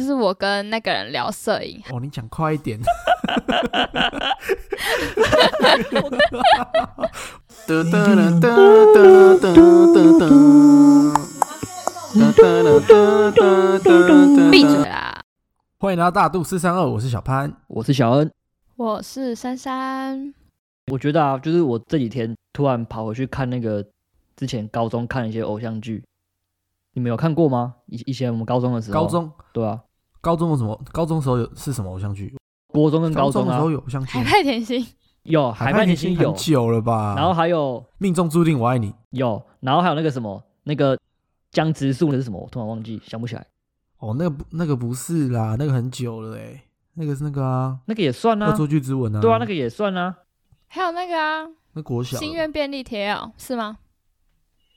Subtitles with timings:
[0.00, 2.80] 就是我跟那个人聊摄影，哦，你讲快一点。
[14.50, 15.20] 闭嘴啦！
[15.78, 17.52] 欢迎来到大肚四三二，我是小潘。
[17.66, 18.32] 我是小恩。
[18.76, 20.32] 我是珊珊，
[20.90, 23.84] 我觉得啊，就是我这几天突然跑回去看那个
[24.34, 26.02] 之前高中看的一些偶像剧，
[26.94, 27.74] 你们有看过吗？
[27.84, 29.78] 以以前我们高中的时候，高中对啊，
[30.20, 30.80] 高中有什么？
[30.92, 32.34] 高中时候有是什么偶像剧？
[32.72, 34.86] 国中跟高中啊中的时候有偶像剧海，派甜心，
[35.24, 37.14] 有海派甜心有很，久了吧？
[37.16, 38.94] 然后还有命中注定我爱你。
[39.10, 40.98] 有，然后还有那个什么那个
[41.50, 42.38] 江直树那是什么？
[42.38, 43.44] 我突然忘记想不起来，
[43.98, 46.62] 哦，那个不那个不是啦，那个很久了哎，
[46.94, 49.20] 那个是那个啊，那个也算啊，恶作剧之吻啊。
[49.20, 50.14] 对啊，那个也算啊。
[50.68, 53.78] 还有那个啊，那国小心愿便利贴哦，是吗？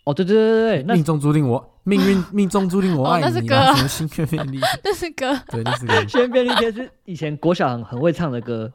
[0.05, 4.59] 哦，对对对对命中注定我命运 命中注定我爱你哦那是歌啦，什么心愿便利？
[4.84, 6.07] 那是歌，对，那是歌。
[6.07, 8.71] 先便利贴是以前国小很很会唱的歌，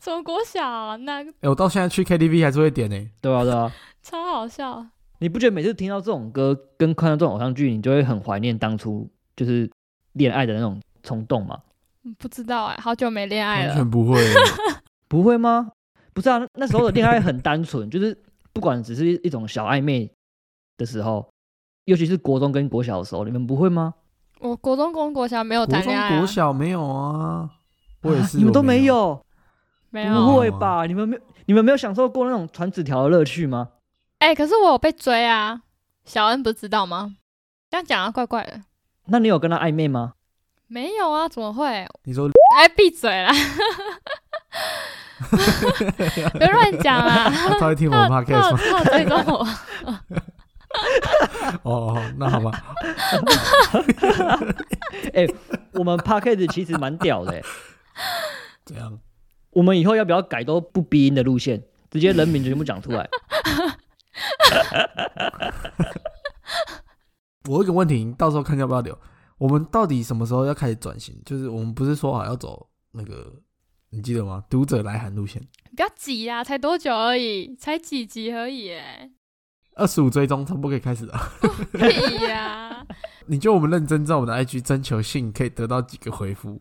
[0.00, 0.96] 什么国小啊？
[0.96, 2.96] 那个哎，我到现在去 KTV 还是会点呢。
[3.20, 3.70] 对啊对啊。
[4.02, 4.84] 超好笑。
[5.18, 9.70] 你不觉得每次听到这种歌跟看到这种偶像剧，你就会很怀念当初就是
[10.14, 11.58] 恋爱的那种冲动吗？
[12.04, 13.68] 嗯不知道哎、好久没恋爱了。
[13.68, 14.18] 完全不会。
[15.06, 15.70] 不会吗？
[16.14, 18.16] 不是啊，那那时候的恋爱很单纯，就是
[18.54, 20.10] 不管只是一种小暧昧
[20.80, 21.30] 的时候，
[21.84, 23.94] 尤其是国中跟国小的时候，你们不会吗？
[24.40, 27.50] 我国中、跟国小没有谈恋爱、啊，国小没有啊，
[28.02, 28.84] 我也是，啊你们都我没没。
[28.86, 29.22] 有，
[29.90, 30.14] 没有。
[30.14, 30.86] 不会吧？
[30.86, 33.68] 你们没有你们没有享受过那种传纸条的乐趣吗？
[34.20, 35.60] 哎、可是我有被追啊，
[36.04, 37.16] 小恩不知道吗？
[37.70, 38.62] 这样讲啊，怪怪的。
[39.06, 40.14] 那你有跟他暧昧吗？
[40.68, 41.86] 没有啊，怎么会？
[42.04, 43.30] 你说哎，闭嘴啦！
[46.32, 47.30] 不要乱讲啊！
[47.58, 48.58] 他会听我们他 podcast 吗？
[48.58, 49.46] 他有追踪我，
[51.64, 52.50] 哦哦，那好吧。
[55.14, 55.26] 哎、
[55.72, 57.42] 我们 p a c k a g e 其实蛮屌的、欸，
[58.64, 58.98] 这样，
[59.50, 63.08] 我们以后要不要改都不逼音的路线，直接人名全部讲出来？
[67.48, 68.96] 我有一个问题，到时候看要不要留。
[69.38, 71.20] 我们到底什么时候要开始转型？
[71.24, 73.32] 就是我们不是说好要走那个，
[73.90, 74.44] 你记得吗？
[74.50, 75.42] 读者来函路线，
[75.74, 79.10] 不要急啦，才多久而已，才几集而已，哎，
[79.76, 81.18] 二十五追踪差不多可以开始了。
[81.72, 82.84] 屁呀！
[83.26, 86.60] 你觉得我们认真在我们的 IG 征求信可以得到几个回复？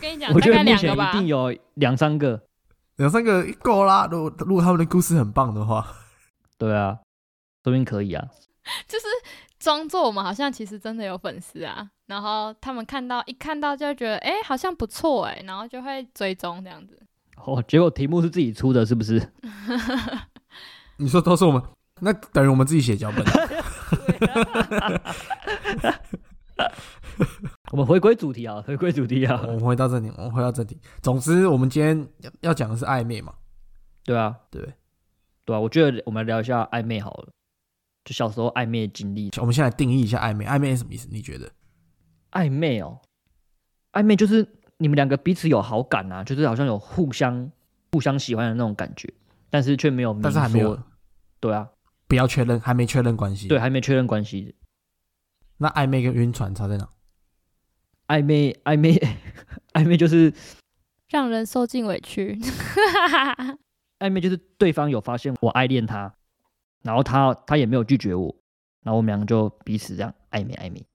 [0.00, 1.12] 跟你讲，我觉得目前一两个吧。
[1.12, 2.42] 定有两三个。
[2.96, 4.08] 两三个够啦。
[4.10, 5.86] 如果如果他们的故事很棒的话，
[6.56, 6.98] 对啊，
[7.62, 8.26] 说不定可以啊。
[8.86, 9.04] 就是
[9.58, 17.00] 装作我们好像其实真的有粉丝啊，然后他们看到一看到就会觉得，哎、好像不错哎，然后就会追踪这样子。
[17.44, 19.32] 哦，结果题目是自己出的，是不是？
[20.98, 21.62] 你说都是我们，
[22.00, 23.24] 那等于我们自己写脚本。
[27.70, 29.48] 我们回归主题啊，回归主题啊我。
[29.52, 30.80] 们回到正题，我们回到正题。
[31.02, 33.34] 总之，我们今天要要讲的是暧昧嘛，
[34.04, 35.54] 对啊，对不对？
[35.54, 37.28] 啊，我觉得我们来聊一下暧昧好了，
[38.04, 39.30] 就小时候暧昧的经历。
[39.38, 41.08] 我们先来定义一下暧昧，暧昧是什么意思？
[41.10, 41.50] 你觉得？
[42.32, 43.00] 暧昧哦，
[43.92, 44.46] 暧昧就是
[44.78, 47.50] 你们两个彼此有好感啊，就是好像有互相
[47.92, 49.12] 互相喜欢的那种感觉，
[49.50, 50.82] 但是却没有明但是还没有说。
[51.40, 51.68] 对啊，
[52.08, 53.46] 不要确认，还没确认关系。
[53.48, 54.56] 对，，还没确认关系。
[55.58, 56.88] 那暧昧跟晕船差在哪？
[58.06, 58.94] 暧昧，暧昧，
[59.74, 60.32] 暧昧就是
[61.08, 62.38] 让人受尽委屈。
[64.00, 66.14] 暧昧就是对方有发现我爱恋他，
[66.82, 68.34] 然后他他也没有拒绝我，
[68.82, 70.86] 然后我们两个就彼此这样暧昧暧昧。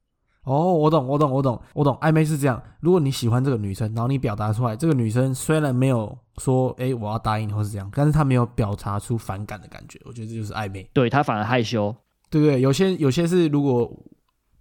[0.44, 1.96] 哦，我懂，我懂，我懂，我懂。
[2.02, 11.96] 暧昧是这样：如果你喜欢这个女生，然后你表达出来，这个女生虽然没有说“哎、我要答应你”或是这样，但是她没有表达出反感的感觉，我觉得这就是暧昧，对她反而害羞，
[12.30, 12.60] 对不对？
[12.60, 13.90] 有些有些是如果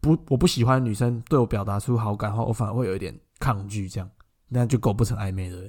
[0.01, 4.09] 不我不喜欢女生对我表达出好感的话，我反而会有一点抗拒，这样
[4.49, 5.69] 那就构不成暧昧的，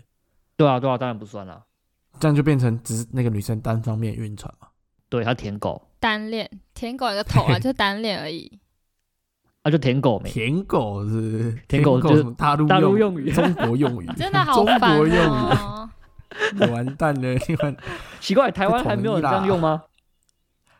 [0.57, 1.63] 对啊对啊，当然不算啊。
[2.19, 4.68] 这样就变成只是那个女生单方面晕船嘛。
[5.09, 8.59] 对她舔狗，单恋，舔狗一个头啊， 就单恋而已。
[9.63, 15.18] 啊就舔狗没，舔狗是舔狗就是什么大陆大陆用用语 中国用语， 真的好中国用语。
[15.18, 15.89] 哦！
[16.71, 17.75] 完蛋了，你们
[18.19, 19.83] 奇怪，台湾还没有人这样用吗？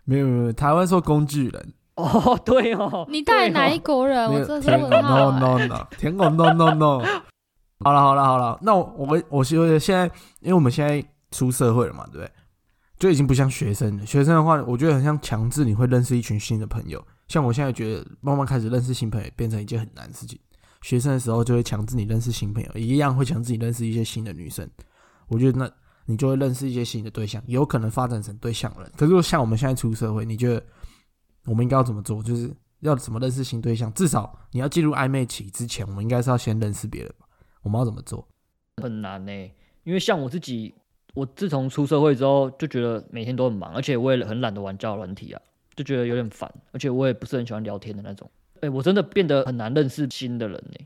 [0.04, 4.28] 没有没有，台湾说工具人，哦，对哦，你到底哪一国人？
[4.30, 5.68] 我真的舔狗是问号 no 欸。
[5.68, 7.02] no no，舔狗 no no no。
[7.80, 10.06] 好了好了好了，那我我们我觉得现在，
[10.42, 12.32] 因为我们现在出社会了嘛，对不对？
[12.98, 14.06] 就已经不像学生了。
[14.06, 17.06] 学生的话，我觉得很像强制你会认识一群新的朋友。
[17.28, 20.40] 像我现在觉得，慢慢开始认识新朋友，变成一件很难的事情。
[20.82, 24.70] 学生的时候就会强制你认识新朋友，一样会强制你认识一些新的女生。
[25.28, 25.72] 我觉得那
[26.06, 28.90] 你就会认识一些新的对象，有可能发展成对象了。
[28.98, 30.62] 可是像我们现在出社会，你觉得
[31.46, 32.22] 我们应该要怎么做？
[32.22, 33.92] 就是要怎么认识新对象？
[33.94, 37.26] 至少你要进入暧昧期之前，我们应该是要先认识别人吧？
[37.62, 38.28] 我们要怎么做？
[38.82, 39.32] 很难呢、
[39.84, 40.76] 因为像我自己，
[41.14, 45.42] 我自从出社会之后，就觉得每天都很忙，而且我也很懒得玩交友软体啊，
[45.76, 48.30] 就觉得有点烦，而且我也不是很喜欢聊天的那种。
[48.62, 50.86] 哎、我真的变得很难认识新的人呢、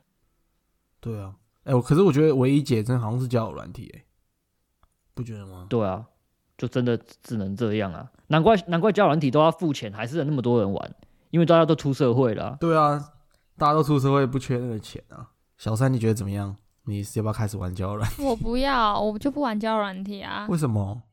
[0.99, 4.03] 对啊，哎、我可是我觉得唯一解真好像是交友软体、哎，
[5.13, 5.67] 不觉得吗？
[5.69, 6.05] 对啊，
[6.57, 8.11] 就真的只能这样啊！
[8.27, 10.95] 难怪难怪交友软体都要付钱，还是有那么多人玩，
[11.29, 13.13] 因为大家都出社会了啊、对啊，
[13.57, 15.29] 大家都出社会，不缺那个钱啊。
[15.57, 16.55] 小三，你觉得怎么样？
[16.85, 18.23] 你要不要开始玩交友软体？
[18.23, 20.47] 我不要，我就不玩交友软体啊。
[20.49, 21.03] 为什么？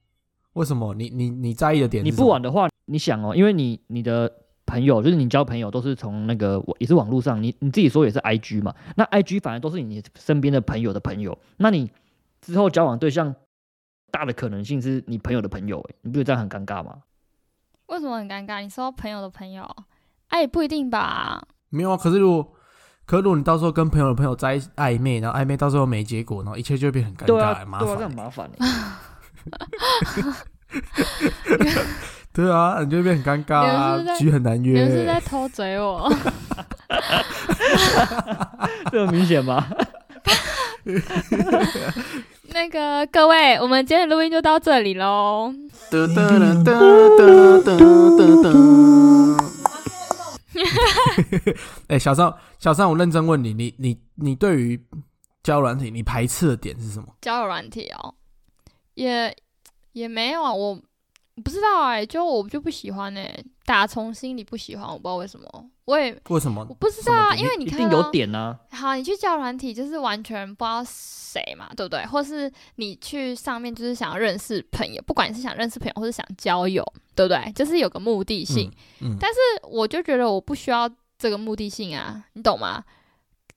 [0.54, 0.94] 为什么？
[0.94, 4.30] 你你你在意的点是你不玩的话，你想哦，因为你你的
[4.66, 11.90] 朋友就是你交朋友都是从那个也是网络上，你你自己说也是 IG 嘛，那 IG 反而都是你身边的朋友的朋友，那你
[12.40, 13.34] 之后交往对象
[14.10, 16.98] 大的可能性是你朋友的朋友，哎，你不觉得这样很尴尬吗？
[17.86, 18.62] 为什么很尴尬？
[18.62, 19.68] 你说朋友的朋友，
[20.28, 21.46] 哎，也不一定吧。
[21.68, 21.96] 没有啊。
[21.96, 22.54] 可是如果，
[23.04, 28.58] 可是如果你到时候跟朋友的朋友在一起暧昧，然后暧昧到最后没结果，然后一切就会变很尴尬、对啊，对啊，这麻烦、很麻烦欸。
[32.34, 35.06] 对啊，你就会变很尴尬啊局很难你们是。
[35.06, 36.12] 在偷嘴我？
[38.90, 39.64] 这么明显吗？
[42.48, 45.54] 那个各位，我们今天的录音就到这里喽。
[45.90, 47.76] 噔噔噔噔噔
[48.16, 48.44] 噔噔。
[51.86, 54.84] 哎，小尚，小尚，我认真问你，你你你对于
[55.42, 57.06] 交友软体，你排斥的点是什么？
[57.20, 58.14] 交友软体哦，
[58.94, 59.34] 也
[59.92, 60.80] 也没有啊，我
[61.42, 66.74] 不知道哎、就我就不喜欢哎、打从心里不喜欢，我不知道为什么，我也为什么我？
[66.74, 68.10] 不知道啊，因为你看、一定有。
[68.10, 72.04] 点啊，好，你去交友软体就是完全不知道谁嘛，对不对？
[72.06, 76.84] 或是你去上面就是想要认识朋友，不管你是想认识朋友或是想交友，
[77.14, 77.52] 对不对？
[77.52, 78.70] 就是有个目的性。
[79.00, 79.38] 嗯，但是
[79.68, 80.88] 我就觉得我不需要
[81.18, 82.84] 这个目的性啊，你懂吗？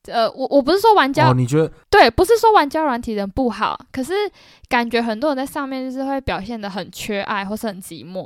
[0.05, 4.13] 呃，我我不是说玩家、哦，你觉得对，不是说玩家软体人不好，可是
[4.69, 8.25] 感觉很多人在上面就是会表现的很缺爱或是很寂寞，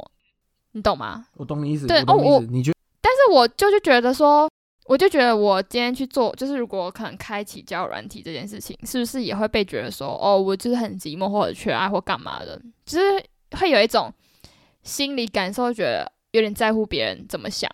[0.74, 1.26] 你懂吗？
[1.38, 2.40] 我懂你意思，对哦我。
[2.42, 2.72] 你觉
[3.02, 4.48] 但是我就是觉得说，
[4.86, 13.24] 我就觉得我今天去做，就是如果可能开启交友软体这件事情，是不是也会被觉得说，哦，我就是很寂寞或者缺爱或干嘛的，就是
[13.58, 14.14] 会有一种
[14.84, 17.68] 心理感受，觉得有点在乎别人怎么想。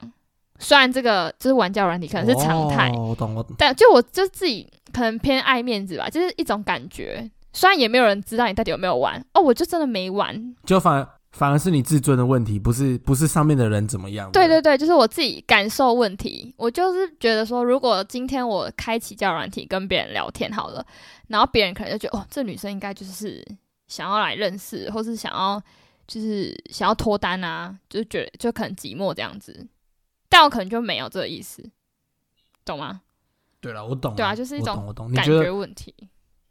[0.60, 3.56] 虽然这个就是玩交友软体可能是常态，哦，我懂我懂。
[3.58, 7.30] 但就我就自己可能偏爱面子吧，就是一种感觉。
[7.54, 10.56] 虽然也没有人知道你到底有没有玩哦，我就真的没玩。
[10.66, 14.32] 就反而反而是你自尊的问题，不是不是上面的人怎么样。
[14.32, 16.54] 对对对，就是我自己感受问题。
[16.58, 20.86] 我就是觉得说，如果今天我开启交友软体跟别人聊天好了，
[21.28, 23.46] 然后别人可能就觉得哦，这女生应该就是
[23.88, 25.62] 想要来认识，或是想要
[26.08, 29.68] 就是想要脱单啊，就是觉得就可能寂寞这样子。
[30.30, 31.70] 但我可能就没有这个意思，
[32.66, 33.02] 懂吗？
[33.60, 34.16] 对了，我懂。
[34.16, 35.12] 对啊就是一种我懂。
[35.12, 35.94] 你感觉得问题。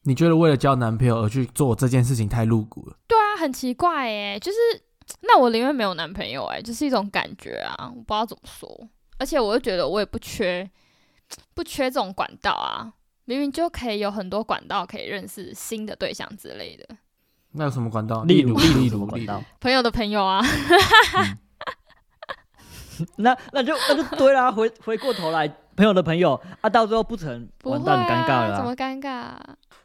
[0.02, 2.96] 你觉得为了交男朋友而去做这件事情太露骨了？
[3.08, 4.58] 对啊，很奇怪哎，就是
[5.22, 8.88] 那我宁愿没有男朋友哎，就是一种感觉啊，我不知道怎么说。
[9.18, 10.68] 而且我又觉得我也不缺
[11.54, 12.92] 不缺这种管道啊，
[13.24, 16.96] 明明就可以有很多管道可以认识新的对象之类的，
[17.52, 18.22] 那有什么管道？
[18.24, 19.42] 例如例例如什么管道？
[19.60, 20.40] 朋友的朋友啊，
[23.18, 25.46] 那那就那就对啦，回 回过头来，
[25.76, 29.34] 朋友的朋友啊，到最后不成，完蛋，尴尬啊，了啊、怎么尴尬、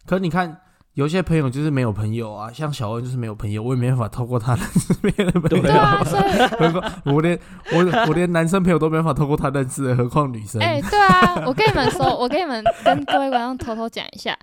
[0.05, 0.61] 可你看，
[0.93, 5.47] 有些朋友就是没有朋友啊，像小恩就是没有朋友，我也没办法透过他认识别人的朋友。
[5.49, 7.39] 对对啊，所以 何况我连
[7.71, 7.77] 我
[8.07, 10.61] 我连男生朋友都没办法透过他认识，何况女生？
[10.61, 14.37] 哎、对啊，我跟你们说，我跟你们跟各位观众偷偷讲一下，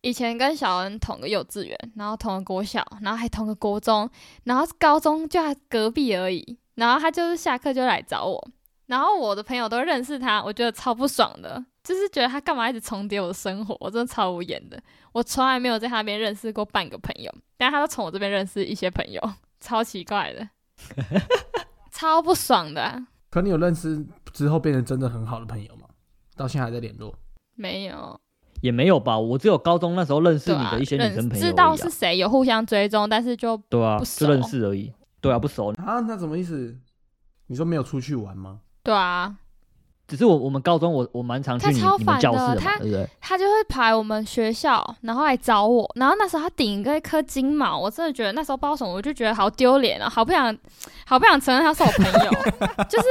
[0.00, 4.08] 以前跟小恩同个幼稚园，然后同个国小，然后还同个国中，
[4.44, 8.50] 然后高中就在隔壁而已，然后他就是下课就来找我，
[8.86, 19.20] 然后我的朋友都认识他，我觉得超不爽的，就是觉得他干嘛一直重叠我的生活，我真的超无言的，我从来没有在他那边认识过半个朋友，但他都从我这边认识一些朋友，
[19.60, 20.48] 超奇怪的，
[21.90, 25.86] 超不爽的啊、可你有认识之后变成真的很好的朋友吗？
[26.36, 27.14] 到现在还在联络？
[27.54, 28.18] 没有。
[28.62, 34.92] 也没有吧，我只有高中那时候认识你的一些女认生朋友知道是谁，有互相追踪，但是就对啊，不认识而已。
[35.22, 35.72] 对啊，不熟。
[35.78, 36.76] 啊，那什么意思？
[37.46, 38.58] 你说没有出去玩吗？
[38.82, 39.34] 对啊，
[40.08, 43.08] 只是我我们高中我我蛮常去他你你们超烦的教室的嘛，他对不对？
[43.20, 50.56] 他就会排我们学校，然后来找我，然后那时候他顶一个一颗金毛，我真的觉得那时候不知道什么，我就觉得好丢脸啊，好不想，
[51.06, 52.30] 好不想承认他是我朋友，
[52.90, 53.06] 就是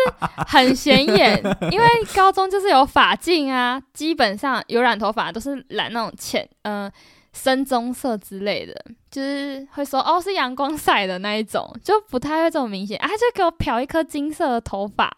[0.47, 1.41] 很显眼，
[1.71, 6.91] 因为高中就是有发镜啊，基本上有染头发都是染那种浅呃
[7.33, 8.73] 深棕色之类的，
[9.09, 15.11] 就是会说哦是阳光晒的那一种，就不太会这么明显啊，他就给我漂一颗金色的头发，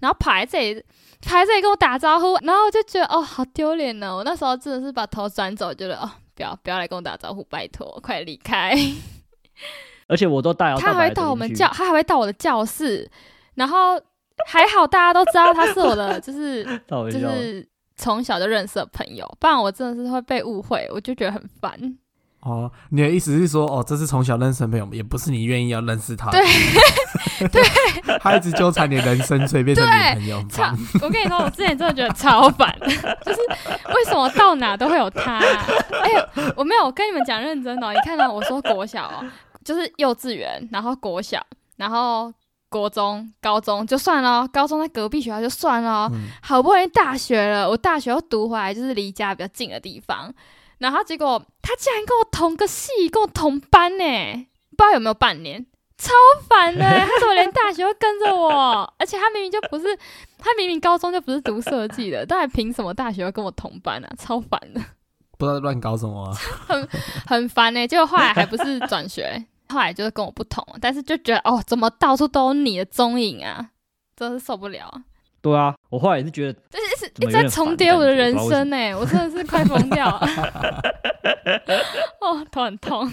[0.00, 0.84] 然后跑来这里
[1.22, 4.14] 排这里跟我打招呼，然后我就觉得哦，好丢脸呢。
[4.14, 8.76] 我那时候真的是把头转走，觉得哦，不要不要来跟我打招呼，拜托，快离开。
[10.06, 13.10] 而且我都大摇他还会到我们教，他还会到我的教室，
[13.54, 13.98] 然后
[14.46, 16.62] 还好大家都知道他是我的，就是
[17.10, 21.72] 就是从小就认识的朋友，不然我真的是会被误会，我就觉得很烦。
[22.40, 26.30] 哦，你的意思是说，哦，这是从小认识的朋友，也不是你愿意要认识他。
[26.30, 26.42] 对，
[27.48, 27.62] 对，
[28.20, 30.44] 他一直纠缠你人生，所以变成女朋友，
[31.00, 32.70] 我跟你说，我之前真的觉得超烦，
[33.24, 33.40] 就是
[33.94, 35.66] 为什么到哪都会有他、啊？
[36.02, 36.10] 哎、
[36.54, 39.24] 我没有，我跟你们讲认真的哦、你看到我说国小哦，
[39.64, 41.42] 就是幼稚园，然后国小，
[41.76, 42.30] 然后
[42.74, 50.34] 国中、高中就算了哦，高中在隔壁学校就算了哦，嗯，好不容易大学了，我大学又读回来，就是离家比较近的地方，
[50.78, 54.04] 然后结果他竟然跟我同个系，跟我同班呢，
[54.76, 55.64] 不知道有没有半年，
[55.96, 56.10] 超
[56.48, 58.92] 烦的， 他怎么连大学都跟着我？
[58.98, 59.96] 而且他明明就不是，
[60.38, 64.08] 他明明高中就不是读设计的，但凭什么大学要跟我同班啊？
[64.18, 64.80] 超烦的，
[65.38, 66.36] 不知道乱搞什么啊。
[67.24, 67.86] 很烦呢。
[67.86, 73.70] 结果后来还不是转学，后来就是跟我不同，但是就觉得哦，怎么到处都有你的踪影啊？
[74.16, 75.02] 真是受不了啊！
[75.42, 80.20] 对啊，我后来也是觉得就是怎么有一直在重叠我的人生呢、我真的是快疯掉了。
[82.22, 83.10] 哦，头很痛。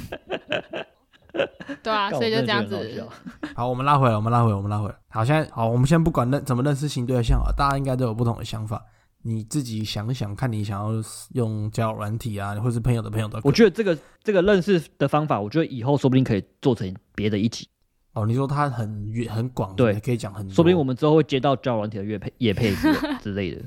[1.81, 3.07] 对啊，所以就这样子
[3.55, 4.95] 好，我们拉回来，我们拉回来，我们拉回来。
[5.09, 8.85] 好，现在好，我们先不管认怎么认识新对象啊，大家应该都有不同的想法。
[9.23, 13.39] 你自己想想，看你想要用交友软体啊，或是朋友的朋友的。
[13.43, 17.67] 我觉得这个这个认识的方法，我觉得以后说不定可以做成别的一集，
[18.13, 23.61] 哦，你说它很远很广，对可以讲很多，说不定我们之后会接到交友软体的乐配乐配之类 之类的。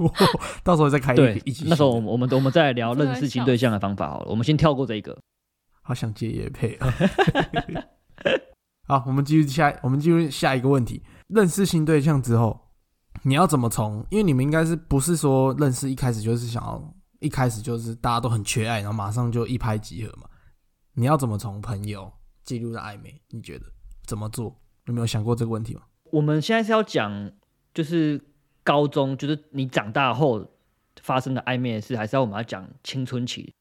[0.64, 1.66] 到时候再开一对一起。
[1.68, 5.16] 那时候我们我们我们再来聊认识新对象的方法好了，我们先跳过这一个。
[5.82, 6.92] 好想接叶配啊。
[8.88, 12.65] 好，我们继续下，我们进入下一个问题：认识新对象之后，
[13.26, 14.06] 你要怎么从？
[14.08, 20.28] 因为你们应该是不是说认识一开始就是想要一开始就是大家都很缺爱，然后马上就一拍即合嘛？
[20.92, 22.12] 你要怎么从朋友
[22.44, 23.20] 进入到暧昧？
[23.30, 23.66] 你觉得
[24.06, 24.56] 怎么做？
[24.84, 25.82] 有没有想过这个问题吗？
[26.12, 27.32] 我们现在是要讲，
[27.74, 28.24] 就是
[28.62, 30.46] 高中，就是你长大后
[31.02, 33.52] 发生的暧昧的事，还是要我们要讲青春期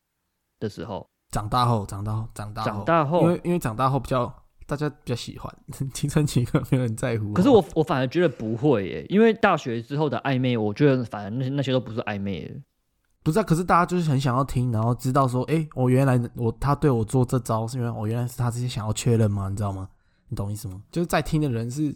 [0.60, 1.07] 的时候？
[1.31, 4.31] 长大后，长大后，长大后，长大后因为因为长大后比较
[4.67, 5.53] 大家比较喜欢
[5.93, 7.34] 青春期，可能没有人在乎。
[7.34, 12.55] 可是我我反而觉得不会耶，因为大学之后的暧昧，我觉得反而那些那些都不是暧昧的。
[13.24, 19.50] 不是、啊，可是大家就是很想要听，然后知道说，哎、我原来我他对我做这招，是因为我原来是他之前想要确认吗？
[19.50, 19.89] 你知道吗？
[20.27, 20.81] 你懂意思吗？
[20.91, 21.95] 就是在听的人是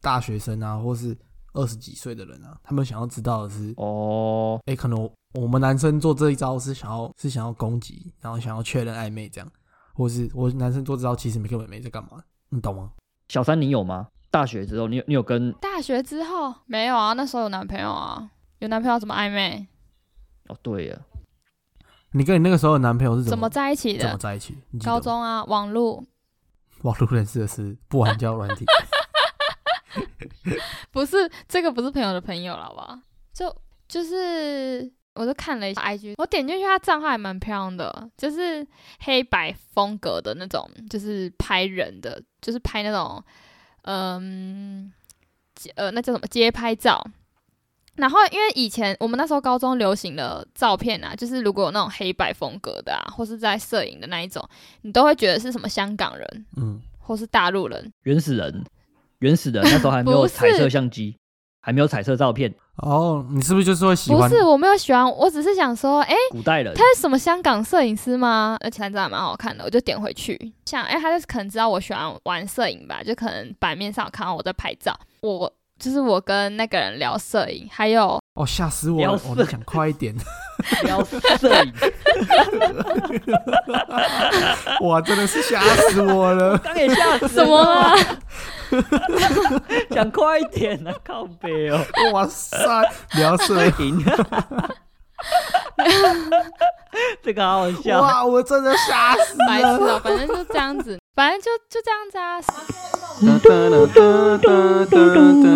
[0.00, 1.16] 大学生啊，或是
[1.52, 9.52] 二十几岁的人啊，他们想要知道的是，哦，哎、可能我我们男生做这一招是想要是想要攻击，然后想要确认暧昧这样，
[10.00, 12.90] 或是我男生都知道其实没根本没在干嘛，你懂吗？
[13.28, 14.08] 小三你有吗？
[14.30, 18.30] 大学之后你有你有跟大学之后没有啊，那时候有男朋友啊，
[18.60, 19.66] 有男朋友怎么暧昧？
[20.48, 20.98] 哦对呀，
[22.12, 24.16] 你跟你那个时候的男朋友是怎怎么在一起的怎么？
[24.16, 24.56] 在一起？
[24.82, 26.02] 高中啊，网路
[26.80, 28.64] 网络认识的是不玩交友软体，
[30.90, 33.02] 不是这个不是朋友的朋友了，好吧？
[33.34, 33.54] 就
[33.86, 38.66] 就是我就看了一下 IG，我点进去他账号还蛮漂亮的，就是
[39.00, 43.22] 黑白风格的那种，就是拍人的，就是拍那种
[43.82, 44.92] 嗯
[45.74, 47.04] 呃那叫什么街拍照。
[47.96, 54.42] 然后，因为以前我们那时候高中流行的照片啊，就是如果有那种黑白风格的啊，或是在摄影的那一种，
[54.82, 58.64] 你都会觉得是什么香港人嗯，或是大陆人，原始人，
[59.18, 61.18] 原始人那时候还没有彩色相机，
[61.60, 64.28] 还没有彩色照片，哦，你是不是就是会喜欢？
[64.28, 68.56] 不是我没有喜欢，我只是想说，哎、古代人他是什么香港摄影师吗？
[68.60, 79.20] 而且他真的蛮好看的，我就点回去想，哎、他就是可能知道我喜欢玩摄影吧，就可能版面上有看到我在拍照，我就是我跟那个人聊摄影，还有哦，吓死我聊了！
[79.26, 80.14] 哦，你讲快一点。
[80.84, 81.72] 聊摄影，
[84.86, 86.56] 哇，真的是吓死我了！
[86.62, 87.96] 刚也吓死什么啊？
[89.90, 91.82] 讲快一点啊，靠背哦，
[92.12, 92.58] 哇塞，
[93.14, 94.04] 聊摄影，
[97.22, 98.00] 这个好好笑。
[98.02, 99.94] 哇，我真的吓死白痴了！
[99.96, 102.38] 哦、反正就这样子，反正就就这样子啊，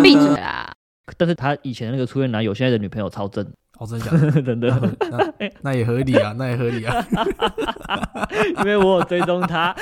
[0.01, 0.74] 闭嘴啦！
[1.17, 3.45] 但是他以前那个初恋男友，现在的女朋友超正，
[3.77, 4.41] 哦，真的假的？
[4.41, 7.05] 真的，那 那也合理啊，那也合理啊。
[8.59, 9.75] 因为我有追踪他，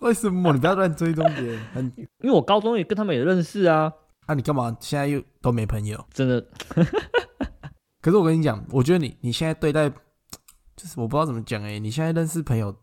[0.00, 1.60] 为什么你不要乱追踪别人？
[1.74, 3.92] 很因为我高中也跟他们也认识啊，
[4.26, 6.02] 那、你干嘛现在又都没朋友？
[6.12, 6.40] 真的，
[8.00, 12.74] 可是我跟你讲，我觉得你你现在对待，就是我不知道怎么讲哎、你现在认识朋友，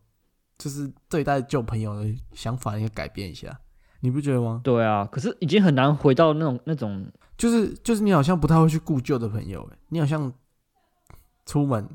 [0.60, 3.60] 就是对待旧朋友的想法应该改变一下。
[4.02, 4.62] 你不觉得吗？
[4.64, 7.06] 对啊，可是已经很难回到那种那种，
[7.38, 10.32] 就是就是你好像不太会去顾旧的朋友，欸你好像
[11.46, 11.88] 出门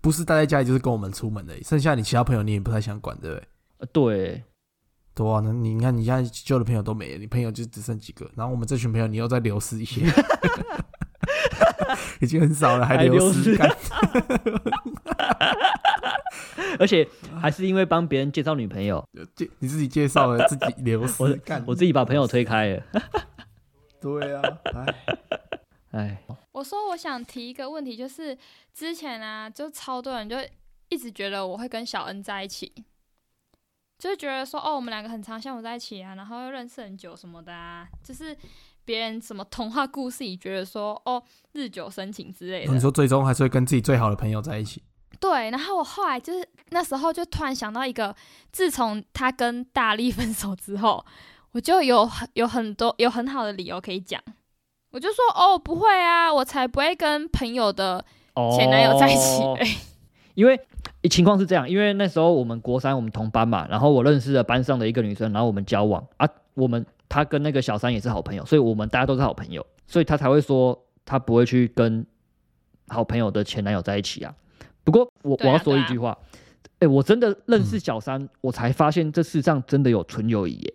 [0.00, 3.48] 不是待在家里就是跟我们出门的，剩下你其他朋友你也不太想管，对不对？
[3.78, 4.42] 呃对，
[5.14, 10.06] 对啊，那你看你现在旧的朋友都没了，你朋友就只剩几个，然后我们这群朋友你又在流失一些，
[12.20, 13.56] 已经很少了，还还流流失。
[13.56, 13.70] 干。
[16.78, 17.08] 而且
[17.40, 19.02] 还是因为帮别人介绍女朋友，
[19.34, 22.82] 介你自己介绍了 自己流失我干，我自己把朋友推开了，
[24.00, 24.42] 对啊，
[24.74, 24.94] 哎，
[25.92, 28.36] 哎，我说我想提一个问题，就是
[28.74, 30.36] 之前啊，就超多人就
[30.90, 32.70] 一直觉得我会跟小恩在一起，
[33.98, 38.36] 就是觉得说哦，我们两个很常相处在一起啊，然后又认识很久什么的啊，就是
[38.86, 42.72] 别人什么童话故事里觉得说哦，日久生情之类的。
[42.72, 44.82] 你说最终还是会跟自己最好的朋友在一起，
[45.20, 48.14] 对，然后我后来就是那时候就突然想到一个，
[48.52, 51.04] 自从他跟大力分手之后，
[51.52, 54.22] 我就有很有很多有很好的理由可以讲。
[54.92, 58.02] 我就说哦，不会啊，我才不会跟朋友的
[58.56, 59.76] 前男友在一起、哦欸。
[60.34, 60.58] 因为
[61.10, 72.04] 情况是这样，因为那时候我们国三我们同班嘛，然后我认识了班上的一个女生，然后我们交往啊，我们她跟那个小三也是好朋友，所以我们大家都是好朋友，所以他才会说他不会去跟
[72.88, 74.34] 好朋友的前男友在一起啊。
[74.84, 76.16] 不过我、我要说一句话，
[76.78, 80.74] 哎、我真的认识嗯小三，我才发现这世上真的有纯友谊耶。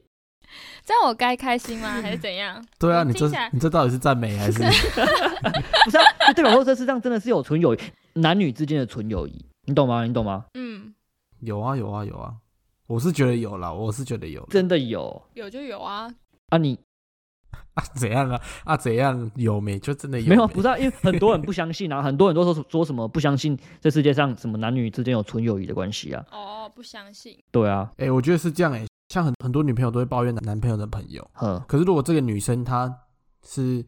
[0.84, 1.90] 这样我该开心吗？
[2.02, 2.62] 还是怎样？
[2.80, 4.60] 对啊，你这你这到底是赞美还是？
[5.86, 7.80] 不是啊，就代表说这世上真的是有纯友谊，
[8.16, 10.04] 男女之间的纯友谊，你懂吗？
[10.06, 10.46] 你懂吗？
[10.56, 10.94] 嗯，
[11.40, 12.34] 有啊有啊有啊，
[12.88, 16.14] 我是觉得有啦，我是觉得有真的有有就有啊。
[16.52, 16.78] 啊你，
[17.74, 18.42] 啊，怎样啊？
[18.66, 26.24] 啊怎样有没就真的有没有，没不是、啊，因为很多人不相信啊， 很多人都说说什么不相信这世界上什么男女之间有纯友谊的关系啊。
[26.32, 27.38] 哦，不相信。
[27.52, 32.94] 对啊，哎、我觉得是这样哎、像很很多女朋友都会抱怨男男朋友的朋友，嗯，可是如果这个女生她
[33.48, 33.84] 是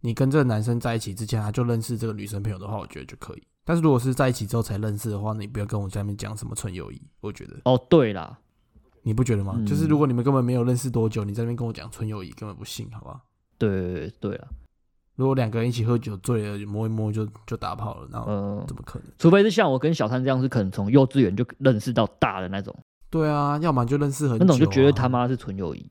[0.00, 3.42] 你跟这个男生在一起之前，她就认识这个女生朋友的话，我觉得就可以。
[3.64, 7.56] 但是如果是在一起之后才认识的话，你不要跟我下面讲什么纯友谊，我觉得。
[7.64, 8.38] 哦对啦，
[9.06, 9.54] 你不觉得吗？
[9.56, 13.22] 嗯就是如果你们根本没有认识多久，你在那边跟我讲纯友谊，根本不信，好吧？
[13.56, 14.48] 对对对对了，
[15.14, 19.08] 如果两个人一起喝酒醉了，摸一摸就就打炮了，然后嗯、怎么可能？
[19.16, 22.76] 除非是像我跟小三这样，是可能从幼稚园就认识到大的那种，
[23.08, 25.88] 对啊，要么就认识很久、啊，那种就绝对他妈是纯友谊。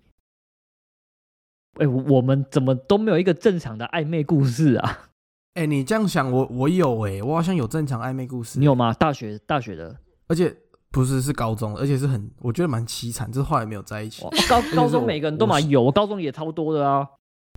[1.80, 5.10] 哎、我我们怎么都没有一个正常的暧昧故事啊？
[5.54, 8.60] 哎、你这样想，我我有哎、我好像有正常暧昧故事。
[8.60, 8.94] 你有吗？
[8.94, 9.98] 大学大学的，
[10.28, 10.54] 而且
[10.96, 14.30] 不是是高中，而且是很我觉得蛮凄惨，就是后来没有在一起哇。
[14.48, 17.06] 高 高中每个人都嘛有，我高中也超多的啊，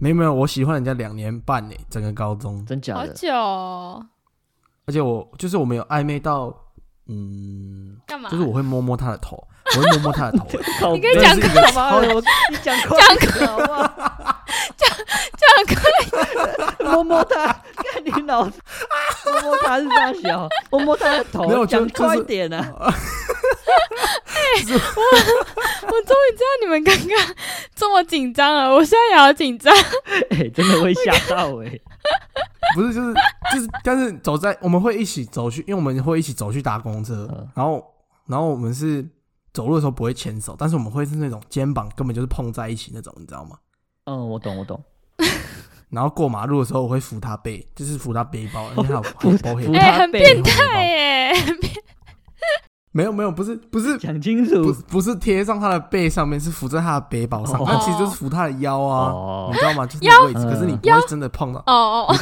[0.03, 3.13] 没有没有，我喜欢人家两年半呢，整个高中，真假的？
[3.15, 4.05] 久、哦，
[4.87, 6.53] 而且我就是我们有暧昧到，
[7.07, 8.29] 嗯，干嘛？
[8.29, 9.37] 就是我会摸摸他的头，
[9.77, 10.39] 我会摸摸他的
[10.81, 12.21] 头， 你可以讲是一个他妈的，我
[12.51, 14.18] 你讲快点好不好？
[15.65, 15.83] 这样
[16.79, 18.61] 可摸摸他，看你脑子
[19.25, 22.75] 摸摸他是大小，摸摸他的头，没有就讲快点啊！
[24.59, 27.35] 我终于知道你们刚刚
[27.75, 29.75] 这么紧张了，我现在也好紧张。
[30.31, 31.79] 哎、真的会吓到哎、
[32.75, 33.15] 不是就是
[33.53, 37.85] 就是，但是走在我们会一起走去，因为我们会一起走去搭公车嗯，然后
[38.27, 39.07] 然后我们是
[39.53, 43.59] 走路的时候不会牵手，但是我们会是那种肩膀根本就是碰在一起那种，你知道吗？
[44.05, 44.83] 嗯，我懂我懂，
[45.91, 51.33] 然后过马路的时候我会扶他背，就是扶他背包， 因为他有扶包黑扶哎、很变态耶！
[52.93, 59.87] 没有没有，不是不是讲清楚不是不是贴上他的背上面，是扶在他的背包上，哦那其实就是扶他的腰啊，哦你知道吗？
[59.87, 62.17] 就是那个位置，可是你不会真的碰到，哦哦，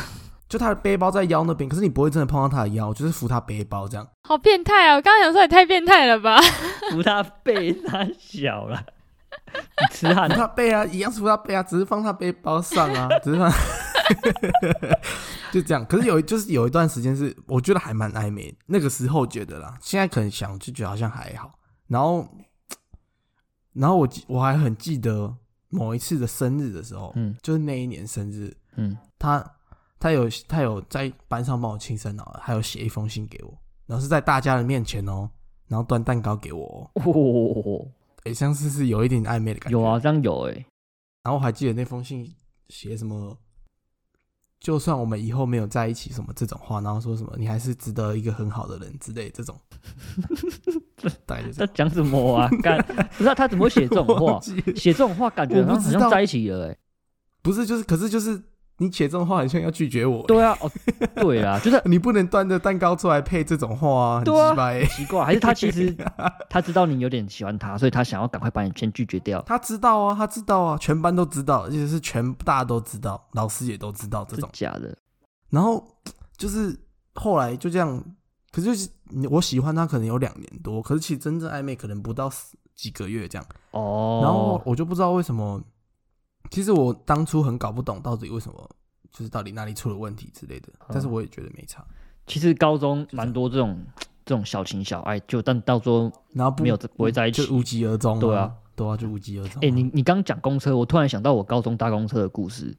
[0.48, 4.06] 就他的背包在腰那边，可是你不会真的碰到他的腰，就是扶他背包这样。
[4.28, 4.94] 好变态啊！
[4.96, 6.40] 我刚刚想说也太变态了吧？
[6.90, 8.95] 扶他背他小了，你
[9.96, 13.50] 痴汉扶他背啊，一样是扶他背啊，只是放他背包上啊，只是放，
[15.52, 15.84] 就这样。
[15.86, 21.58] 可是有就是有一段时间是我觉得还蛮暧昧，那个时候觉得啦，现在可能想就觉得好像还好。
[21.88, 22.28] 然后，
[23.72, 25.34] 然后我我还很记得
[25.68, 29.44] 某一次的生日的时候，嗯就是那一年生日，嗯，他
[29.98, 35.30] 他有他有在班上帮我庆生哦，还有写一封信给我，然后是在大家的面前哦，
[35.68, 37.86] 然后端蛋糕给我、哦，哦，
[38.26, 39.78] 诶、像是是有一点暧昧的感觉。
[39.78, 40.52] 有啊，这样有哎、
[41.22, 42.34] 然后我还记得那封信
[42.68, 43.38] 写什么，
[44.58, 49.56] 就算我们以后没有在一起什么这种话，然后说什么你还是值得一个很好的人之类这种，
[51.24, 51.66] 大概就这样。
[51.66, 52.48] 在讲什么啊？
[52.62, 52.78] 干，
[53.16, 54.40] 不知道他怎么会写这种话
[54.74, 56.76] 写这种话感觉好像在一起了哎、
[57.42, 58.42] 不是，就是可是就是
[58.78, 60.22] 你写这种话，好像要拒绝我。
[60.26, 60.70] 对啊，哦，
[61.16, 64.86] 对啊， 就是你不能端着蛋糕出来配这种话啊，很对啊鸡掰欸。
[64.86, 65.96] 奇怪，还是他其实
[66.50, 74.50] 他知道你有点喜欢他，所以他想要赶快把你先拒绝掉，他知道啊，他知道啊，全班都知道，而且是全大家都知道，老师也都知道这是种。
[74.52, 74.96] 假的。
[75.48, 75.82] 然后
[76.36, 76.78] 就是
[77.14, 78.02] 后来就这样，
[78.52, 78.88] 可是就是
[79.30, 83.46] 我喜欢他可能有两年多，可是其实真正暧昧可能不到十几个月这样。
[83.70, 85.62] 哦，然后我就不知道为什么，
[86.56, 88.70] 其实我当初很搞不懂到底为什么，
[89.12, 90.70] 就是到底哪里出了问题之类的。
[90.88, 91.84] 但是我也觉得没差。
[92.26, 93.78] 其实高中蛮多这种
[94.24, 99.62] 这种小情小爱，就但到时候，然后不没有不会在一起就无疾而终、对啊，对啊，就无疾而终。
[99.62, 102.74] 哎、你你刚讲公车，我突然想到我高中搭公车的故事。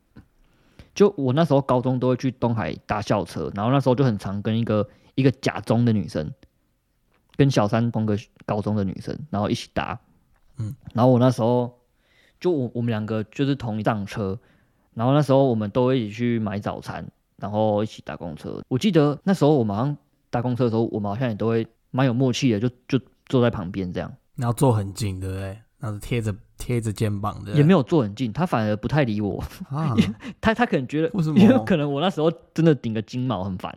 [0.96, 6.34] 就我那时候高中都会去东海搭校车，然后那时候就很常跟一个一个假中的女生，
[7.36, 10.00] 跟小三同个高中的女生，然后一起搭。
[10.58, 11.77] 嗯，然后我那时候
[12.40, 14.38] 就我我们两个就是同一辆车，
[14.94, 17.06] 然后那时候我们都会一起去买早餐，
[17.38, 18.62] 然后一起搭公车。
[18.68, 19.98] 我记得那时候我们好像
[20.30, 24.12] 搭公车的时候，我们好像也都会蛮有默契的，就就坐在旁边这样。
[24.36, 25.60] 然后坐很近，对不对？
[25.80, 29.44] 然后贴着贴着肩膀的，也没有坐很近，他反而不太理我。
[29.70, 29.96] 啊？
[30.42, 33.76] 他他可能觉得，为什么因为可能我那时候真的顶个金毛很烦。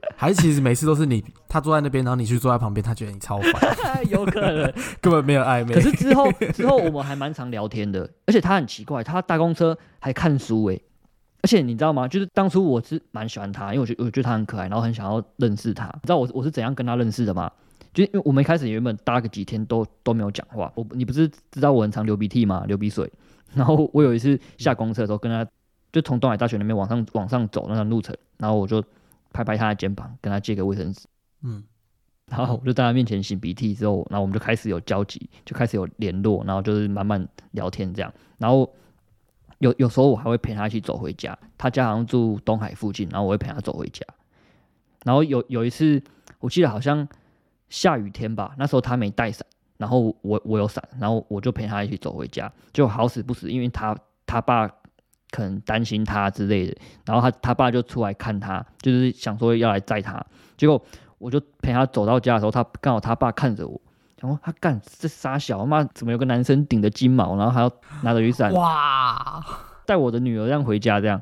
[0.16, 3.72] 还是其实每次都是你他坐在那边，然后你去坐在旁边，他觉得你超烦，
[4.10, 4.72] 有可能。
[5.00, 5.74] 根本没有暧昧。
[5.74, 10.82] 可是之后之后我们还蛮常聊天的，而且他很奇怪，他搭公车还看书诶、
[11.42, 12.08] 而且你知道吗？
[12.08, 15.86] 就是当初我是蛮喜欢他，因为我觉得我觉得他很可爱，然后很想要认识他。
[15.86, 17.50] 你知道我我是怎样跟他认识的吗？
[17.94, 20.70] 就是因为我们一开始原本搭个几天都都没有讲话。
[20.74, 22.64] 我你不是知道我很常流鼻涕吗？
[22.66, 23.10] 流鼻水。
[23.54, 25.48] 然后我有一次下公车的时候，跟他
[25.90, 28.84] 就从东海大学那边往上往上走那段路程，然后我就
[29.32, 31.06] 拍拍他的肩膀，跟他借个卫生纸。
[31.42, 31.62] 嗯，
[32.26, 38.12] 然后我就在他面前擤鼻涕之后，然后我们就开始有交集，就开始有联络，然后就是慢慢聊天这样。
[38.38, 38.72] 然后
[39.58, 44.04] 有有时候我还会陪他一起走回家，他家好像住东海附近，然后我会陪他走回家。
[45.04, 46.02] 然后有有一次，
[46.40, 47.06] 我记得好像
[47.68, 52.52] 下雨天吧，那时候他没带伞，然后我我有伞，然后我就陪他一起走回家。
[52.72, 54.68] 就好死不死，因为他他爸
[55.30, 60.24] 可能担心他之类的，然后他他爸就出来看他，就是想说要来载他，
[60.56, 60.82] 结果
[61.18, 63.80] 我就陪他走到家的时候，他刚好他爸看着我，
[64.20, 67.70] 然后他干这傻小妈怎么有个男生顶着金毛，然后还要
[68.02, 68.52] 拿着雨伞。
[68.52, 69.44] 哇，
[69.86, 71.20] 带我的女儿这样回家，这样，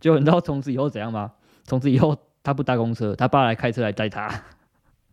[0.00, 1.32] 结果你知道从此以后怎样吗？
[1.64, 4.30] 从此以后他不搭公车，他爸来开车来载他，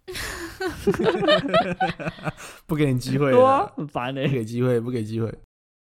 [2.68, 3.62] 不给你机会对啊。
[3.62, 4.14] 了，，很烦欸。
[4.14, 5.34] 不嘞、给机会，不给机会。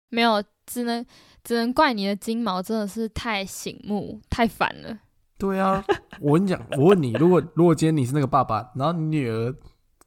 [0.09, 1.05] 没有，只能
[1.47, 4.99] 只能怪你的金毛真的是太醒目、太烦了。
[5.39, 5.85] 对啊，
[6.19, 9.55] 我跟你讲，我问你，如果如果今天你是那个爸爸，然后你女儿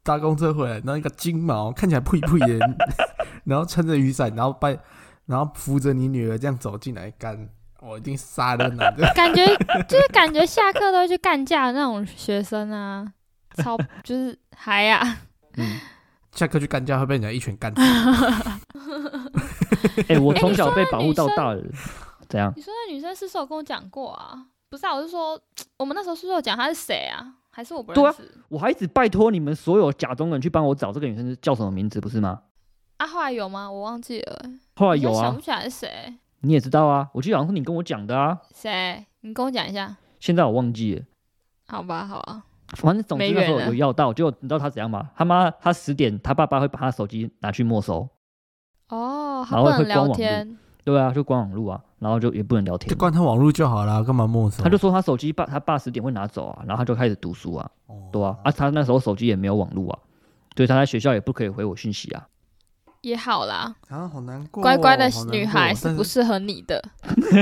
[0.04, 2.78] 搭公车回来，然后一个金毛看起来呸呸的人，
[3.46, 4.68] 然后撑着雨伞，然后把
[5.28, 7.48] 然后扶着你女儿这样走进来干，
[7.80, 9.10] 我一定杀了男的。
[9.14, 9.46] 感觉
[9.88, 13.14] 就是感觉下课都会去干架的那种学生啊，
[13.56, 15.20] 超就是嗨呀、
[15.56, 15.80] 嗯，
[16.34, 17.82] 下课去干架会被人家一拳干死。
[20.10, 21.64] 哎、我哎从小被保护到大的，
[22.28, 22.52] 怎样？
[22.56, 24.46] 你说那女生是不是有跟我讲过啊？
[24.70, 25.40] 不是啊，我是说
[25.78, 27.36] 我们那时候是不是有讲她是谁啊？
[27.50, 28.38] 还是我不对啊认识？
[28.50, 32.42] 我还一直拜托你们所有假中人去帮我找这个女生是叫什么名字，不是吗？
[32.98, 33.70] 啊，后来有吗？
[33.70, 35.90] 我忘记了欸，后来有啊想不，起来是谁。
[36.42, 39.06] 你也知道啊，我记得好像是你跟我讲的啊，谁？
[39.22, 39.96] 你跟我讲一下。
[40.20, 41.04] 现在我忘记了。
[41.68, 42.44] 好吧，好吧。
[42.78, 45.10] 反正总之那时候有要到，结果你知道他怎样吗？
[45.16, 48.08] 他妈他十点，他爸爸会把他手机拿去没收，
[48.90, 50.58] 哦，他然后不能聊会关网路天。
[50.84, 52.96] 对啊，就关网路啊，然后就也不能聊天就。
[52.96, 54.64] 关他网络就好了，干嘛没收？
[54.64, 60.00] 他就说他手机爸他爸十点会拿走啊，然后他就开始读书啊，哦对啊，啊他那时候手机也没有网路啊，
[60.56, 62.28] 所以他在学校也不可以回我讯息啊。
[63.02, 66.84] 也好啦，啊，好难过哦，乖乖的女孩是不适合你的。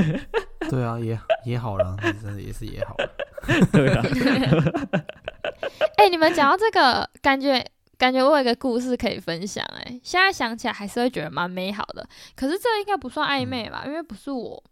[0.70, 3.08] 对啊，也也好了，真的也是也好了。
[3.72, 4.02] 对啊，
[5.96, 7.64] 哎、你们讲到这个，感觉
[7.98, 12.08] 感觉我有一个故事可以分享、哎，现在想起来还是会觉得蛮美好的。
[12.36, 13.82] 可是这应该不算暧昧吧？
[13.86, 14.62] 因为不是我，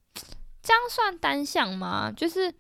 [0.63, 2.11] 这样算单向吗？
[2.17, 2.53] 就是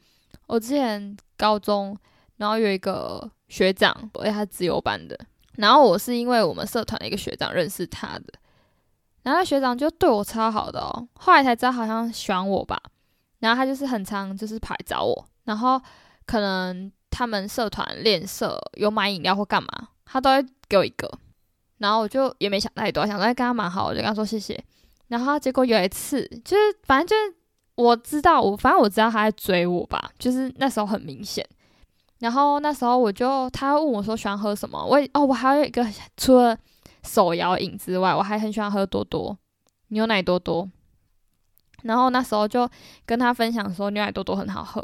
[0.46, 1.96] 我之前高中，
[2.36, 5.16] 然后有一个学长，而且他是自由班的，
[5.54, 8.34] 然后我是因为我们社团的一个学长认识他的，
[9.22, 12.82] 然后那学长就对我超好的哦，后来才知道好像喜欢我吧，
[13.38, 15.80] 然后他就是很常就是跑来找我，然后
[16.26, 19.68] 可能他们社团练社有买饮料或干嘛，
[20.06, 21.10] 他都会给我一个，
[21.78, 24.58] 然后我就也没想太多，想说哎跟他蛮好，我就跟他说谢谢，
[25.08, 27.36] 然后结果有一次就是反正就是
[27.74, 31.46] 我知道我反正我知道他在追我吧，就是那时候很明显。
[32.20, 36.56] 然后那时候我就他问我说喜欢喝什么，我也哦我还有一个除了
[37.02, 39.36] 手摇饮之外，我还很喜欢喝多多
[39.88, 40.66] 牛奶多多。
[41.82, 42.68] 然后那时候就
[43.04, 44.82] 跟他分享说牛奶多多很好喝，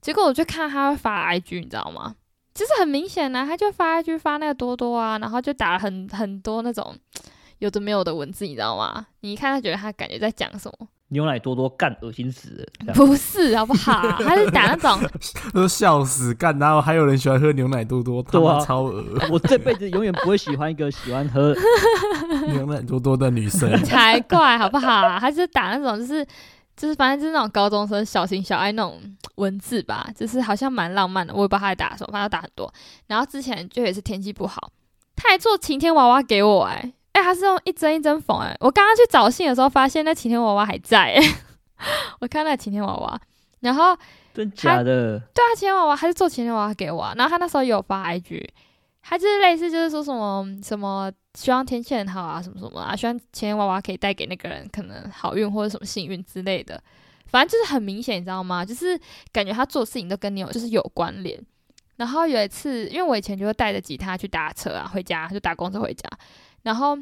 [0.00, 2.16] 结果我就看他会发 IG，你知道吗？
[2.54, 6.94] 就是很明显呢、他就发一句发那个多多啊，然后就打了很很多那种
[7.58, 9.06] 有的没有的文字，你知道吗？
[9.20, 10.86] 你一看他觉得他感觉在讲什么？
[11.08, 12.94] 牛奶多多干，恶心死了。
[12.94, 14.00] 不是好不好？
[14.22, 14.98] 他是打那种
[15.52, 21.54] 都笑死干，然后还有人喜欢喝牛奶多多，他对啊超恶我这辈子永远不会喜欢一个喜欢喝
[22.52, 23.70] 牛奶多多的女生。
[23.84, 25.18] 才怪，好不好？
[25.20, 26.26] 他就是打那种，就是
[26.76, 29.00] 就是反正就是那种高中生小情小爱那种
[29.36, 31.32] 文字吧，就是好像蛮浪漫的。
[31.32, 32.72] 我也不知道他在打什么，反正他打很多。
[33.06, 34.70] 然后之前就也是天气不好，
[35.14, 41.20] 他还做晴天娃娃给我、欸，哎、他是用一针一针缝，哎，我刚刚去找信的时候发现那晴天娃娃还在、欸，
[42.20, 43.20] 我看那晴天娃娃，
[43.60, 43.96] 然后
[44.34, 45.18] 真假的？
[45.32, 48.48] 对啊，晴天娃娃还是做晴天娃娃给我、啊，然后他那时候也有发 IG，
[49.06, 56.82] 他就是类似就是说什么什么希望天气很好啊，什么什么啊，希望钱娃娃可以带给那个人可能好运或者什么幸运之类的，
[57.26, 58.64] 反正就是很明显，你知道吗？
[58.64, 58.98] 就是
[59.30, 61.38] 感觉他做事情都跟你有就是有关联。
[61.96, 66.08] 然后有一次，因为我以前就会带着吉他去搭车啊，回家就打工车回家，
[66.62, 66.98] 然后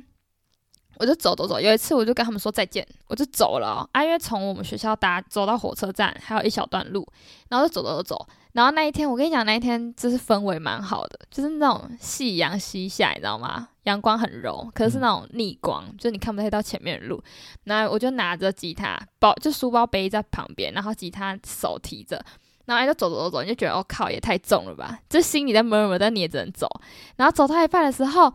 [0.98, 1.59] 我就走走走。
[1.61, 7.07] 有一次我就跟他们说再见，我就走了哦、啊，因为从我们学校搭走到火车站还有一小段路，
[7.48, 8.26] 然后就走走走走。
[8.52, 13.68] 然后那一天我跟你讲，那一天就是氛围蛮好的，就是那种夕阳西下，你知道吗？
[13.85, 17.22] 阳光很柔，可是是那种逆光，就是你看不太到前面的路。
[17.64, 22.22] 然后我就拿着吉他包，就书包背在旁边，然后吉他手提着。
[22.64, 24.96] 然后就走走走走，你就觉得我、哦、靠，也太重了吧！
[25.09, 26.68] 就心里在 murmur，但你也只能走。
[27.16, 28.33] 然后走到一半的时候，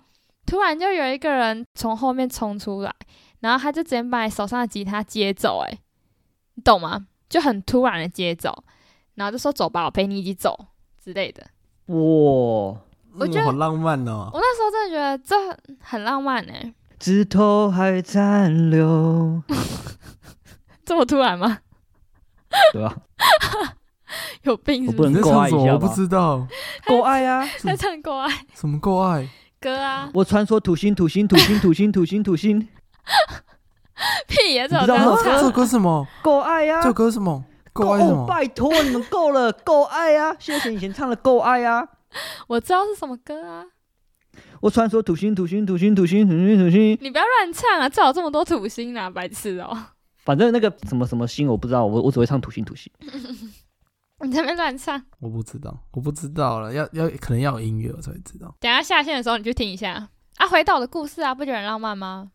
[0.47, 2.91] 突然就有一个人从后面冲出来，
[3.41, 5.79] 然后他就直接把你手上的吉他接走、欸，
[6.55, 7.05] 你懂吗？
[7.29, 8.63] 就很突然的接走，
[9.15, 10.57] 然后就说走吧，我陪你一起走
[11.03, 11.43] 之类的。
[11.87, 14.29] 哇，我觉得嗯好浪漫哦。
[14.33, 19.43] 我那时候真的觉得这很很浪漫哎、指头还残留，
[20.85, 21.59] 这么突然吗？
[22.71, 22.95] 对吧？
[24.43, 25.19] 有病是我不能是？
[25.19, 25.73] 你在够爱唱什么？
[25.73, 26.47] 我不知道
[26.85, 27.45] 够爱啊！
[27.59, 29.27] 在唱够爱什么够爱。
[29.59, 32.59] 歌啊，我传说土星，土星，土星，土星，土星，土星，
[34.27, 34.67] 屁也！
[34.67, 36.07] 这你不知道吗首这首这歌歌什么？
[36.21, 37.43] 够爱呀、这首歌什么？
[37.73, 38.27] 够爱什哦么？
[38.27, 40.35] 拜托你们够了，够爱呀！
[40.39, 41.87] 谢谢以前唱的够爱呀！
[42.47, 43.65] 我知道是什么歌啊，
[44.61, 47.89] 我传说土星，土星，土星，土星，土星，土星，你不要乱唱啊！
[47.89, 49.75] 最好这么多土星啊，白痴哦、
[50.23, 52.91] 反正那个什么什么星我不知道，我我只会唱土星，土星。
[54.25, 56.73] 你在那边乱唱，我不知道，我不知道了。
[56.73, 58.53] 要要可能要有音乐我才会知道。
[58.59, 60.47] 等下下线的时候你去听一下啊。
[60.47, 62.31] 回到我的故事啊，不觉得很浪漫吗？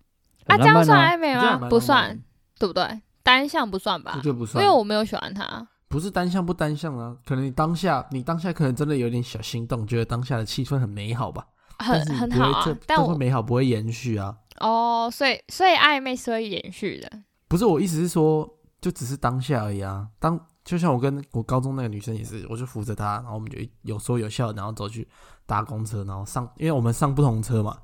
[0.46, 1.56] 啊，很这样算暧昧吗？
[1.68, 2.22] 不算，
[2.58, 3.02] 对不对？
[3.24, 5.66] 单向不算吧我，觉得不因，为我没有喜欢他。
[5.88, 11.46] 不是单向不单向啊，可能你当下你当下可能真的有点小心动，觉得当下的气氛很美好吧，
[11.78, 14.36] 很很好啊不会这，但我这份美好不会延续啊。
[14.60, 17.10] 哦，所以所以暧昧是会延续的。
[17.48, 18.48] 不是我意思是说，
[18.80, 20.08] 就只是当下而已啊。
[20.18, 25.08] 当就像我跟我高中那个女生也是，我就扶着她，然后我们就有说有笑，然后走去
[25.44, 27.78] 搭公车，然后上，因为我们上不同车嘛，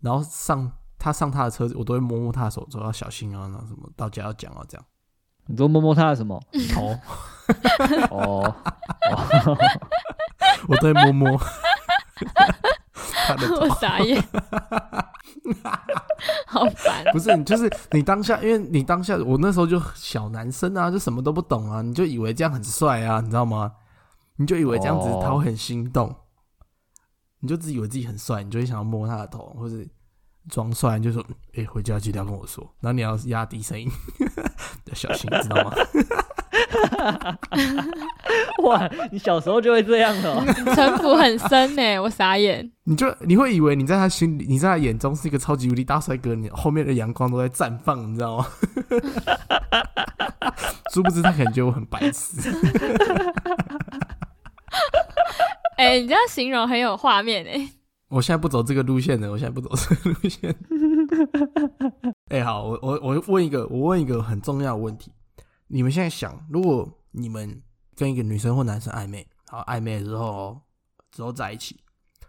[0.00, 4.86] 然后上她上她的车子，我都会摸摸她的手，说要小心啊，然后什么到家要讲啊这样。
[5.46, 6.42] 你都摸摸她的什么？
[6.72, 6.96] 头，
[8.10, 8.54] 哦，
[10.68, 11.40] 我都会摸摸
[13.28, 13.74] 我头。
[13.80, 14.22] 傻眼，
[16.46, 17.04] 好烦。
[17.12, 23.72] 不是，你就是你当下，因为你当下，我那时候就小男生啊，就什么都不懂啊，你就以为这样很帅啊，你知道吗？
[24.36, 26.14] 你就以为这样子哦他会很心动，
[27.40, 29.76] 你就自己以为自己很帅，你就会想要摸他的头，或者
[30.48, 31.24] 装帅，你就说
[31.56, 33.88] ：“哎、回家记得要跟我说。”然后你要压低声音，
[34.86, 35.72] 要 小心，知道吗？
[38.64, 40.42] 哇，你小时候就会这样的、哦？
[40.74, 42.70] 城府很深呢，我傻眼。
[42.84, 48.46] 你就你会以为你在他心里，你在他眼中是一个超级无敌大帅哥，你后面的阳光都在绽放，你知道吗？
[50.92, 52.52] 殊不知他可能觉得我很白痴。
[55.76, 57.68] 哎、 你这样形容很有画面哎。
[58.08, 60.54] 我现在不走这个路线了，我现在不走这个路线。
[62.28, 65.10] 哎、好，我我我问一个，我问一个很重要的问题：
[65.68, 67.62] 你们现在想，如果你们
[67.94, 70.60] 跟一个女生或男生暧昧，好暧昧的时候
[71.10, 71.80] 之后在一起，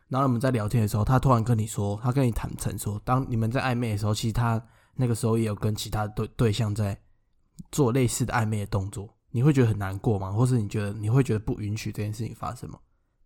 [0.07, 4.61] 然后你们在聊天的时候，他突然跟你说，他跟你坦诚说，当你们在暧昧的时候，其实他
[4.95, 6.97] 那个时候也有跟其他对对象在
[7.71, 10.31] 做类似的暧昧的动作，你会觉得很难过吗？
[10.31, 12.79] 或是你觉得你会觉得不允许这件事情发生吗？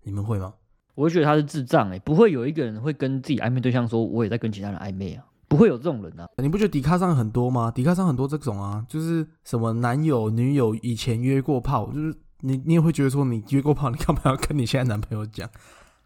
[0.04, 0.54] 你们会吗？
[0.96, 6.30] 我会觉得他是智障哎、不会有一个人会跟自己暧昧对象说我也在跟其他人暧昧啊，不会有这种人啊。
[6.38, 7.70] 你不觉得迪卡上很多吗？
[7.70, 15.50] 迪卡上很多这种啊，就是什么男友、女友以前约过炮，就是你你也会觉得说你约过炮， 你干嘛要跟你现在男朋友讲？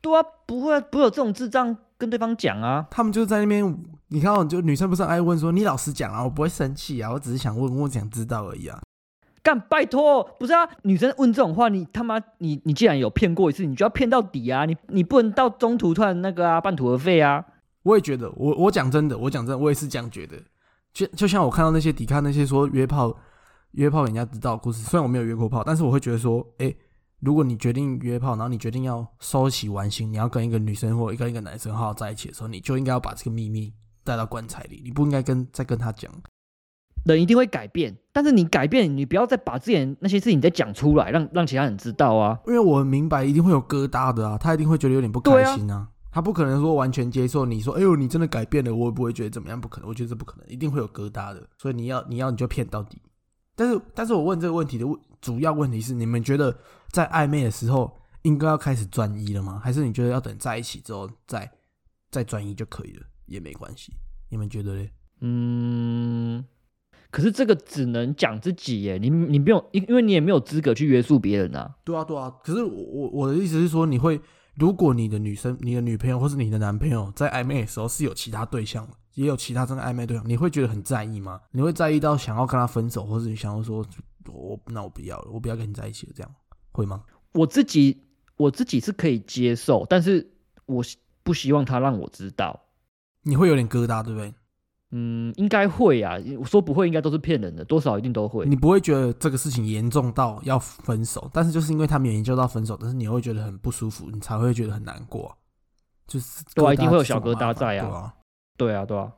[0.01, 2.87] 对啊，不会不会有这种智障跟对方讲啊。
[2.89, 3.77] 他们就是在那边
[4.07, 8.79] 你看哦，就女生不是很爱问说你老实讲啊，我不会生气啊，我只是想问，我想知道而已啊。
[9.41, 14.63] 干拜托，不是啊，女生问这种话，你他妈你你既然有骗过一次，你就要骗到底啊！
[14.63, 17.43] 你你不能到中途突然那个啊，半途而废啊！
[17.83, 20.37] 我也觉得，我我讲真的，我讲真的，我也是这样觉得。
[20.93, 23.15] 就就像我看到那些抵抗那些说约炮
[23.71, 26.75] 约炮人家知道的故事，虽然我没有约过炮，但是我会觉得说，诶，
[27.19, 36.11] 如果你决定约炮，然后你决定要收起玩心，你要跟一个女生或跟一个男生好好在一起的时候，你就应该要把这个秘密带到棺材里，你不应该跟再跟他讲。
[37.05, 42.39] 人一定会改变，但是你改变，你不要再把之前那些事情再讲出来，让让其他人知道啊。
[42.47, 45.89] 因为我明白一定会有疙瘩的啊，他一定会觉得有点不开心啊。
[46.13, 51.49] 他不可能说完全接受你说，哎呦，你真的改变了，我也不会觉得怎么样，不可能，我觉得这不可能，一定会有疙瘩的。
[51.57, 53.01] 所以你要你要你就骗到底。
[53.55, 56.55] 但是但是我问这个问题的问主要问题是，你们觉得
[56.89, 59.59] 在暧昧的时候应该要开始专一了吗？
[59.63, 61.51] 还是你觉得要等在一起之后再
[62.11, 63.91] 再专一就可以了，也没关系？
[64.29, 64.91] 你们觉得嘞？
[65.21, 66.45] 嗯。
[67.09, 71.75] 可是这个只能讲自己耶，你你没有，因因为你也没有资格去约束别人啊。
[71.83, 72.31] 对啊，对啊。
[72.43, 74.19] 可是我我的意思是说，你会，
[74.55, 81.41] 如果你的女生、你的女朋友或是你的男朋友在暧昧的时候是有其他对象，也有其他真的暧昧对象，你会觉得很在意吗？
[81.51, 83.85] 你会在意到想要跟他分手，或是你想要说，
[84.27, 86.35] 我那我不要了，我不要跟你在一起了，这样
[86.71, 87.03] 会吗？
[87.33, 88.03] 我自己
[88.37, 90.35] 我自己是可以接受，但是
[90.65, 90.83] 我
[91.23, 92.61] 不希望他让我知道，
[93.23, 94.33] 你会有点疙瘩，对不对？
[94.95, 96.19] 嗯，应该会啊。
[96.37, 98.45] 我说不会，应该都是骗人的，多少一定都会。
[98.45, 105.35] 你不会觉得这个事情严重到要分手，但是就是因为他没有研究到分手，但是你会觉得很不舒服，你才会觉得很难过。
[106.05, 108.13] 就是对啊，一定会有小疙瘩在啊。
[108.55, 109.11] 对啊，对啊。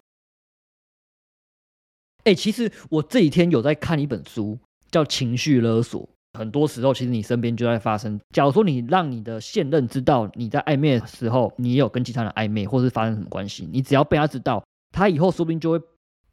[2.24, 4.58] 哎，其实我这几天有在看一本书，
[4.90, 6.02] 叫《情绪勒索》。
[6.40, 8.18] 很多时候，其实你身边就在发生。
[8.32, 14.64] 假如说你让你的现任知道你在暧昧的时候，你也有跟其他人暧昧，或是发生什么关系，你只要被他知道。
[14.96, 15.82] 他以后说不定就会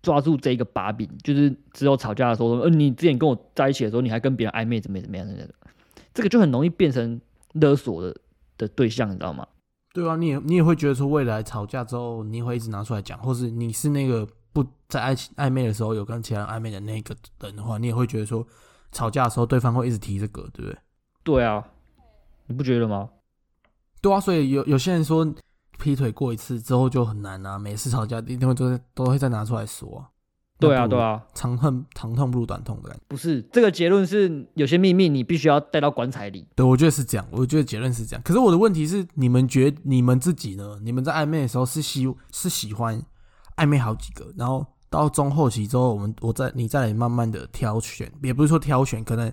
[0.03, 5.53] 抓住这个把柄，就是只有吵架的时候，呃，你之前跟我在一起的时候，你还跟别人暧昧，怎么怎么样的，
[6.15, 7.21] 这个就很容易变成
[7.55, 8.17] 勒索的
[8.57, 9.45] 的对象，你知道吗？
[9.93, 18.47] 对啊，你也你也会觉得说，未来吵架之后，你会一直拿出来讲，或是你是那个不在爱情暧昧的时候有跟其他人暧昧的那个人的话，你也会觉得说，
[18.93, 20.79] 吵架的时候对方会一直提这个，对不对？
[21.25, 21.65] 对啊，
[22.47, 23.11] 你不觉得吗？
[24.01, 25.35] 对啊，所以有有些人说。
[25.83, 27.59] 劈腿过一次之后就很难啊！
[27.59, 30.07] 每次吵架一定会都都会再拿出来说。
[30.61, 33.03] 对啊，对啊，长恨长痛不如短痛的感觉。
[33.09, 36.47] 不是这个结论是有些秘密你必须要带到棺材里。
[36.55, 37.27] 对，我觉得是这样。
[37.33, 38.23] 我觉得结论是这样。
[38.23, 40.79] 可是我的问题是，你们觉你们自己呢？
[40.85, 43.03] 你们在暧昧的时候是喜是喜欢
[43.57, 49.33] 暧昧好几个，然后到中后期之后，我们我再你再来慢慢的挑选，也不是说挑选，可能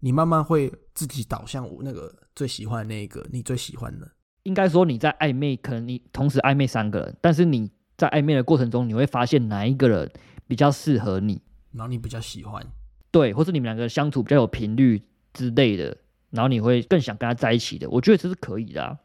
[0.00, 4.06] 你慢慢会自己导向我那个最喜欢的那个你最喜欢的。
[4.50, 10.10] 应该说你在暧昧，可能你同时暧昧三个人，但是你在暧昧的过程中，你会发现哪一个人
[10.48, 12.66] 比较适合你，然后你比较喜欢，
[13.12, 15.00] 对，或是你们两个相处比较有频率
[15.32, 15.96] 之类的，
[16.30, 17.88] 然后你会更想跟他在一起的。
[17.90, 18.82] 我觉得这是可以的。
[18.82, 18.98] 啊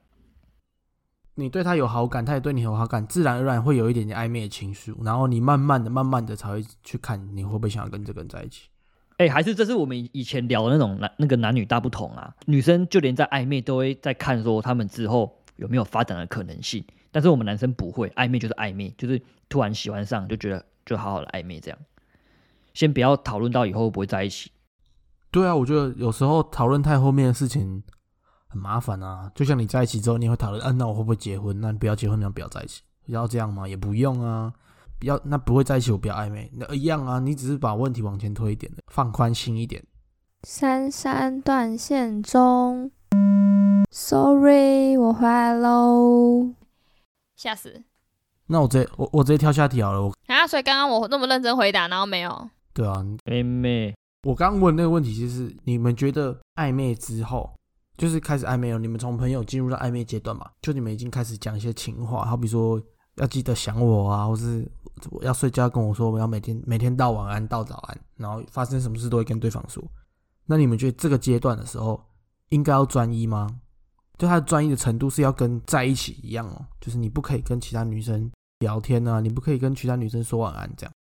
[1.36, 8.69] 你对他有好感，他也对你有好感，自然而然会有一点点暧昧的情绪，然后你慢慢的、慢慢的才会去看你会不会想要跟这个人在一起。
[9.17, 12.36] 哎，还是这是我们以前聊的那种男那个男女大不同啊。
[12.45, 21.80] 女生就连在暧昧都会在看说他们之后有没有发展的可能性，但是我们男生不会，暧昧就是暧昧，就是突然喜欢上就觉得就好好的暧昧这样。
[22.73, 24.51] 先不要讨论到以后会不会在一起。
[25.32, 27.82] 对啊，我觉得有时候讨论太后面的事情
[28.47, 29.32] 很麻烦啊。
[29.34, 31.60] 就像你在一起之后，你会讨论，嗯，那我会不会结婚？
[31.62, 33.65] 那不要结婚，那不要在一起，要这样吗？
[33.65, 34.51] 也不用啊。
[35.06, 37.20] 不要，那不会在一起，我不要暧昧，那一样啊。
[37.20, 39.86] 你只是把问题往前推一点的，放宽心一点。
[40.41, 42.89] 三三断线中
[43.91, 46.56] ，Sorry，我回来喽。
[47.36, 47.84] 吓死！
[48.48, 50.02] 那我直接我我直接跳下题好了。
[50.02, 52.50] 我啊，所以刚刚我那么认真回答，然后没有。
[52.74, 57.54] 对啊，暧昧，我刚问那个问题就是，你们觉得暧昧之后，
[57.96, 58.80] 就是开始暧昧了？
[58.80, 60.50] 你们从朋友进入到暧昧阶段嘛？
[60.63, 62.82] 就你们已经开始讲一些情话，好比说
[63.15, 64.67] 要记得想我啊，或是。
[65.21, 69.84] 要睡觉跟我说，我要每天每天道晚安、道早安，然后发生什么事都会跟对方说。
[70.45, 72.01] 那你们觉得这个阶段的时候
[72.49, 73.60] 应该要专一吗？
[74.17, 80.93] 就他的专一的程度是要跟在一起一样哦，就是你不可以跟其他女生聊天啊，你不可以跟其他女生说晚安这样。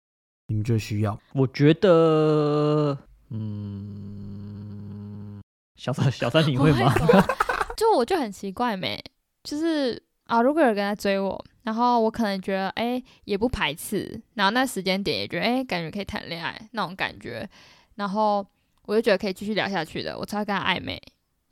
[0.48, 1.16] 你们觉得需要？
[1.32, 2.98] 我觉得，
[3.30, 5.40] 嗯，
[5.76, 6.92] 小三小三你会吗？
[7.78, 9.00] 就我就很奇怪没，
[9.44, 11.44] 就是啊，如果有人跟他追我。
[11.64, 14.20] 然后我可能觉得，哎，也不排斥。
[14.34, 17.48] 然后那时间点也觉得，哎，感觉可以谈恋爱那种感觉。
[17.94, 18.46] 然后
[18.84, 21.00] 我就觉得可以继续聊下去的，我才会跟他暧昧。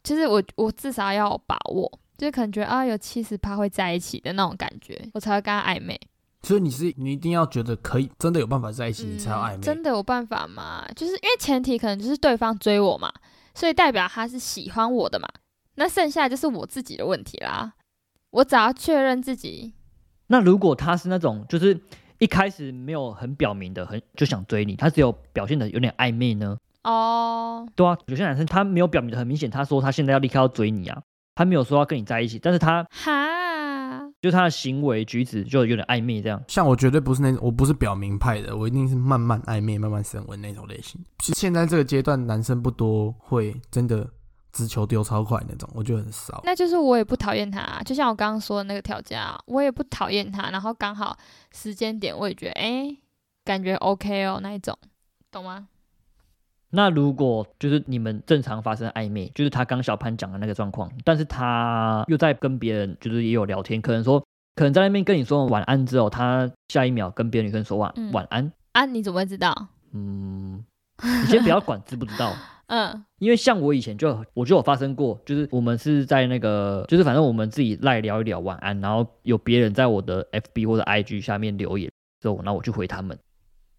[0.04, 5.98] 其实我我至少要把握，就是可能觉得啊，有七十趴会在一起的那种感觉，我才会跟他暧昧。
[6.42, 9.56] 所以你是你一定要觉得可以，真的有办法在一起，你才要暧昧。
[9.56, 10.86] 嗯真的有办法吗？
[10.94, 13.10] 就是因为前提可能就是对方追我嘛，
[13.54, 15.26] 所以代表他是喜欢我的嘛。
[15.76, 17.72] 那剩下就是我自己的问题啦。
[18.32, 19.74] 我只要确认自己，
[20.28, 21.78] 那如果他是那种就是
[22.18, 26.56] 一开始没有很表明的，很就想追你，他只有表现的有点暧昧呢？
[26.84, 31.02] 哦，对啊，有些男生他没有表明的很明显，他说他现在要立刻要追你啊，
[31.34, 36.42] 他没有说要跟你在一起，但是他哈，就他的行为举止就有点暧昧这样。
[36.48, 40.98] 像我绝对不是那种，我不是表明派的，我一定是慢慢暧昧、慢慢升温那种类型。
[41.18, 44.08] 其实现在这个阶段，男生不多会真的
[44.52, 46.40] 直球丢超快那种，我觉得很少。
[46.44, 51.16] 那就是我也不讨厌他，就像我刚刚说的那个条件啊，我也不讨厌他，然后刚好
[51.52, 52.96] 时间点我也觉得，哎、
[53.44, 54.76] 感觉 OK 哦，那一种，
[55.30, 55.68] 懂吗？
[56.74, 64.18] 那如果就是你们正常发生暧昧，就是他刚小潘讲的那个状况，但是他又在跟别人就是也有聊天，可能说
[64.54, 69.54] 可能在那边跟你说晚安之后，他下一秒跟别的女生说晚、嗯晚安，啊，你怎么会知道？
[69.92, 70.64] 嗯，
[71.02, 72.34] 你先不要管知不知道，
[72.68, 81.90] 嗯因为像我以前就我就有发生过，就是我们是在那个就是反正我们自己赖聊一聊晚安，然后有别人在我的 FB 或者 IG 下面留言
[82.20, 83.18] 之后，然后我就回他们。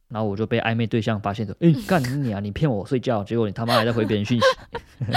[0.10, 2.40] 然后我就被暧昧对象发现说：“哎、干你你啊！
[2.40, 4.46] 你骗我睡觉，结果你他妈还在回别人讯息。”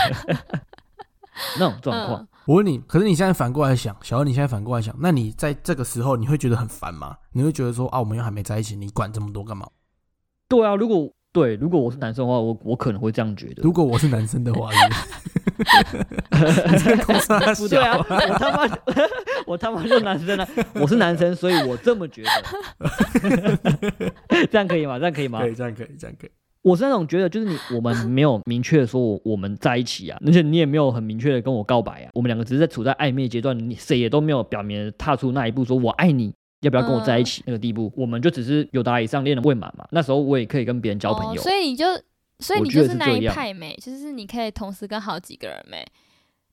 [1.61, 7.15] 那种状况，嗯，我问你，可是你现在反过来想，小恩，你现在反过来想，那你在这个时候你会觉得很烦吗？
[7.33, 9.69] 你会觉得说啊，我们又还没在一起，你管这么多干嘛？
[10.49, 13.62] 对啊，如果对如果我是男生的话，我我可能会这样觉得。
[13.62, 14.70] 如果我是男生的话，
[16.32, 18.05] 你这个公司他不对啊，我
[18.39, 18.78] 他妈
[19.47, 20.49] 我他妈就男生啊，
[20.80, 22.30] 我是男生，所以我这么觉得。
[24.51, 24.99] 这样可以吗？
[24.99, 25.41] 这样可以吗？
[25.41, 26.30] 可以这样可以这样可以。
[26.62, 39.87] 我是那种觉得，就是你我们没有明确的说我我们在一起啊，而且你也没有很明确的跟我告白啊，我们两个只是在处在暧昧阶段，你谁也都没有表明踏出那一步，说我爱你，要不要跟我在一起、那个地步，我们就只是有达以上恋人未满嘛。
[39.91, 41.87] 那时候我也可以跟别人交朋友，哦，所以你就，
[42.39, 45.85] 所以你就是那一派没，就是你可以同时跟好几个人没，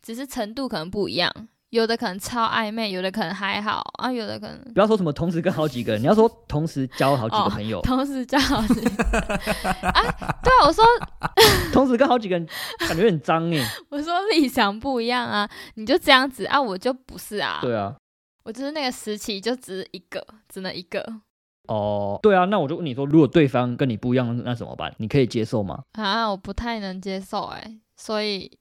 [0.02, 1.32] 只是程度可能不一样，
[1.70, 8.90] 有的可能超暧昧，有的可能还好啊，有的可能不要说什么同时跟好几个人，你要说同时交好几个朋友，同时交好几个
[9.20, 10.02] 啊，
[10.44, 10.84] 对啊，我说
[11.74, 12.48] 同时跟好几个人，
[12.80, 13.66] 感觉有点脏哎。
[13.90, 17.96] 我说立场不一样啊，你就这样子啊，我就不是啊，对啊，
[18.44, 21.22] 我就是那个时期就只是一个，只能一个
[21.68, 24.94] 哦，对啊，那我就问你说，如果对方跟你不一样，那怎么办？
[24.98, 25.84] 你可以接受吗？
[25.94, 28.52] 啊，我不太能接受哎、所以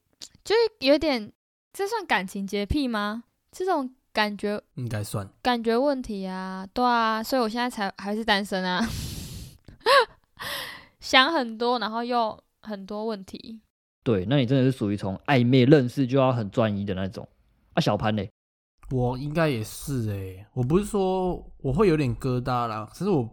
[0.43, 1.31] 就有点，
[1.73, 3.23] 这算感情洁癖吗？
[3.51, 5.27] 这种感觉应该算。
[5.41, 8.81] 感觉问题啊，对啊，所以我现在才还是单身啊，
[11.01, 13.59] 想很多，然后又很多问题。
[14.01, 17.27] 对，那你真的是属于从暧昧认识就要很专一的那种。
[17.73, 18.29] 啊，小潘嘞，
[18.91, 23.27] 我应该也是诶、我不是说我会有点疙瘩啦，可是我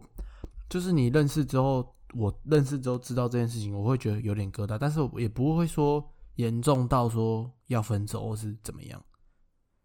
[0.69, 6.03] 就是你认识之后，我认识之后知道这件事情，我会觉得有点疙瘩，但是我也不会说
[6.35, 9.01] 严重到说要分手或是怎么样。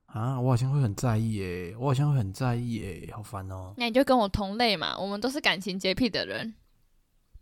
[0.07, 6.55] 啊，我好像会很在意诶、我好像会很在意诶、好烦哦、那你就跟我同类嘛，我们都是感情洁癖的人。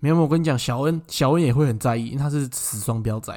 [0.00, 3.32] 没有，我跟你讲，小恩小恩也会很在意，因为他是死双标仔，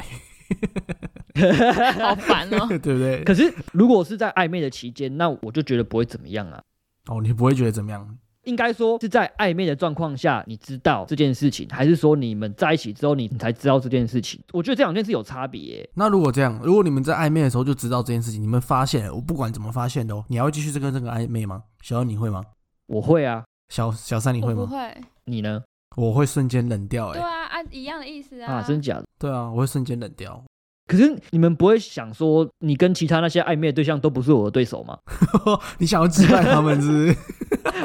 [2.00, 3.24] 好烦哦、 对不对？
[3.24, 6.62] 可是如果是在暧昧的期间，那我就觉得不会怎么样啊。
[7.08, 8.18] 哦，你不会觉得怎么样？
[8.44, 14.40] 应该说是在暧昧的状况下，你知道这件事情，还是说你们在一起之后你你才知道这件事情？
[14.54, 21.64] 我觉得这两件事有差别耶、那如果这样，如果你们在暧昧的时候就知道这件事情，你们发现了，我不管怎么发现的哦，你还会继续这个这个暧昧吗？
[21.82, 22.42] 小二你会吗？
[22.88, 24.62] 我会啊，小小三你会吗？
[24.62, 25.62] 我不会，你呢？
[25.96, 29.06] 我会瞬间冷掉、欸，对啊，啊一样的意思啊，啊真假的？
[29.20, 30.44] 对啊，我会瞬间冷掉。
[30.88, 34.98] 可是你们不会想说，你跟其他那些暧昧的对象都不是我的对手吗？
[35.80, 37.18] 你想要击败他们是不是？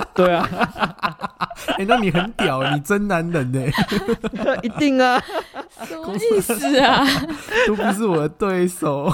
[0.14, 0.46] 对啊，
[1.78, 3.60] 哎、 那你很屌，你真男人呢、
[4.62, 5.20] 一定啊，
[5.86, 7.04] 什么意思啊？
[7.66, 9.12] 都不是我的对手。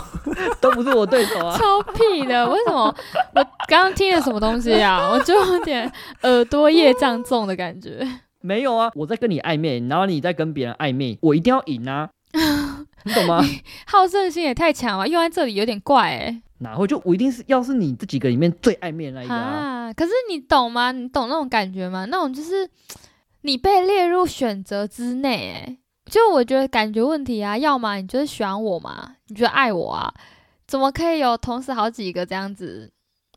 [0.60, 1.56] 都不是我对手啊。
[1.56, 2.46] 超屁的！
[2.50, 2.94] 为什么
[3.34, 5.08] 我刚刚听了什么东西啊？
[5.10, 5.90] 我就有点
[6.22, 8.06] 耳朵业障重的感觉。
[8.40, 12.08] 没有啊，我在跟你暧昧，然后你在跟别人暧昧，我一定要赢啊，
[13.04, 13.42] 你懂吗？
[13.86, 19.88] 好胜心也太强了，用在这里有点怪哎、哪会就我一定是要是你这几个里面最暧昧的那一个啊？
[19.88, 19.92] 啊！
[19.92, 20.92] 可是你懂吗？
[20.92, 22.04] 你懂那种感觉吗？
[22.06, 22.68] 那种就是
[23.42, 25.78] 你被列入选择之内哎。
[26.10, 30.12] 就我觉得感觉问题啊，要么你就是喜欢我嘛，你觉得爱我啊，
[30.66, 32.90] 怎么可以有同时好几个这样子，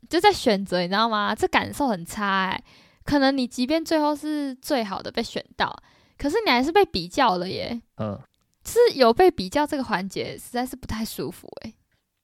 [0.08, 1.34] 就在选择，你知道吗？
[1.34, 2.62] 这感受很差哎、
[3.04, 5.76] 可能你即便最后是最好的被选到，
[6.18, 8.18] 可是你还是被比较了耶，嗯，
[8.64, 11.72] 是有被比较这个环节，实在是不太舒服哎、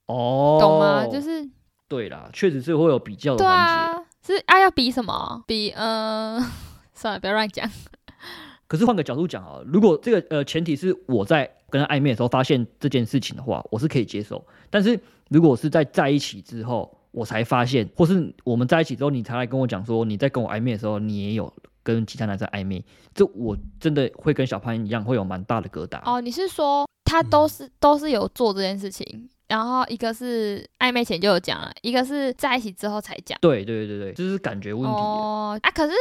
[0.07, 1.07] 哦，懂吗？
[1.07, 1.49] 就是
[1.89, 3.99] 对啦，确实是会有比较的对环节。
[3.99, 5.43] 啊，是啊，要比什么？
[5.47, 6.39] 比呃，
[6.95, 7.69] 算了，不要乱讲。
[8.67, 14.47] 可是换个角度讲啊，如果这个呃前提是我在跟他暧昧的时候发现这件事情的话，我是可以接受。
[14.69, 15.01] 但是
[15.31, 21.53] 如果是在在一起之后，我才发现，或是我们在一起之后，你才来跟我讲说你在跟我暧昧的时候，你也有
[21.83, 22.85] 跟其他男生暧昧，
[23.15, 26.01] 这我真的会跟小潘一样，会有蛮大的疙瘩。
[26.05, 33.39] 哦，你是说他都是、都是有做这件事情，然后一个是暧昧前就有讲了，一个是在一起之后才讲。
[33.41, 34.89] 对对对对，就是感觉问题。
[34.89, 35.93] 哦啊，可是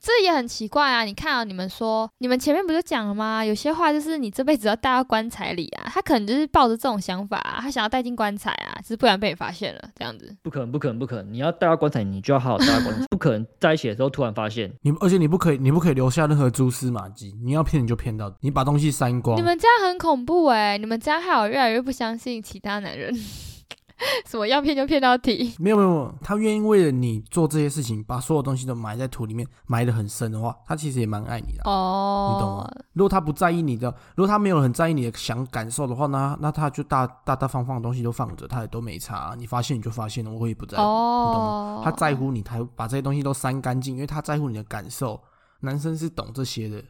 [0.00, 1.04] 这也很奇怪啊！
[1.04, 3.44] 你看啊，你们说你们前面不就讲了吗？
[3.44, 5.84] 有些话就是你这辈子要带到棺材里啊。
[5.86, 10.36] 他可能就是抱着这种想法、啊，他想要带进棺材啊，只是不然被你发现了这样子。
[10.42, 11.32] 不可能，不可能，不可能！
[11.32, 14.70] 你要带到棺材，你就要好好带到棺材， 不可能在一起的时候突然发现。
[14.82, 17.34] 你而且你不可以，你不可以留下任何蛛丝马迹。
[17.42, 19.36] 你要骗你就骗到，你把东西删光。
[19.38, 23.14] 你们这样很恐怖哎、你们这样害我越来越不相信其他男人。
[24.26, 25.54] 什么要骗就骗到底？
[25.60, 32.68] 没有没有没有，他愿意为了你做这些事情，把所有东西都埋在土里面，埋得很深的话，他其实也蛮爱你的啊、哦，你懂吗？
[32.94, 41.48] 如果他不在意你的，如果他没有很在意你的想感受的话，那那他就大大大方方的东西都放着，他也都没差啊、你发现你就发现了，我也不在乎，你懂吗？
[41.78, 45.22] 哦，他在乎你，他把这些东西都删干净，因为他在乎你的感受。
[45.60, 46.82] 男生是懂这些的，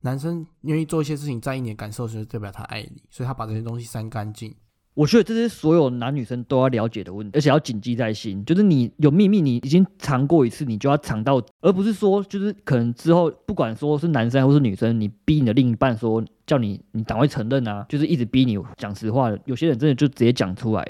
[0.00, 4.54] 男生愿意做一些事情，在意你的感受，就是代表他爱你，所以他把这些东西删干净。
[4.94, 8.44] 我觉得这是所有男女生都要了解的问题，而且要谨记在心。
[8.44, 19.30] 就是你有秘密，你已经藏过一次，你就要藏到，而不是说就是可能之后不管说是男生或是女生，你逼你的另一半说叫你你赶快承认啊，就是一直逼你讲实话。
[19.44, 20.84] 有些人真的就直接讲出来。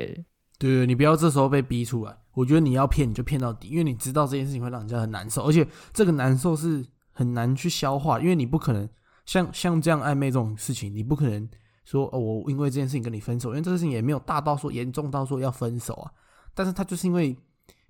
[0.58, 2.14] 对，你不要这时候被逼出来。
[2.34, 8.88] 我觉得你要骗，你就骗到底，因为你知道这件事情会让人家很难受，而且这个难受是很难去消化，因为你不可能
[9.24, 11.48] 像像这样暧昧这种事情，你不可能
[11.84, 16.10] 说哦，我因为这件事情跟你分手，因为这件事情也没有大到说严重到说要分手啊。
[16.54, 17.36] 但是他就是因为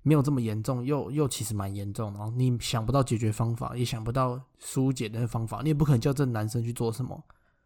[0.01, 7.23] 没有这么严重，又又其实蛮严重，然后你想不到解决方法，也想不到疏解的方法，你也不可能叫这男生去做什么，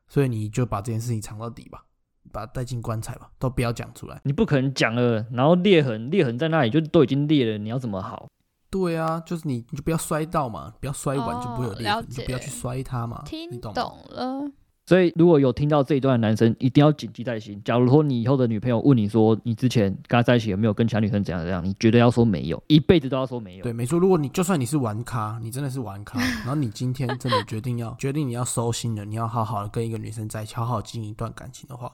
[0.08, 1.84] 所以你就把这件事情藏到底吧，
[2.32, 4.22] 把它带进棺材吧，都不要讲出来。
[4.24, 8.28] 你不可能讲了，然后裂痕裂痕在那里就都已经裂了，你要怎么好？
[8.70, 13.82] 对啊，就是你，你就不要摔到嘛，不要摔完就不会有裂痕，哦你就不要去摔它嘛，听懂吗？
[13.82, 14.52] 懂了。
[14.90, 17.62] 所以，如果有听到这一段的男生，一定要谨记在心。
[17.64, 23.64] 假如说你以后的女朋友问你说，你之前跟她在一起有没有跟其他女生怎样怎样，你绝对要说没有，一辈子都要说没有。
[23.64, 24.00] 对，没错。
[24.00, 31.92] 如果你就算你是玩咖，你真的是玩咖，然后你今天真的决定要决定你要收心了，你要好好的跟一个女生在一起，好好经营一段感情的话，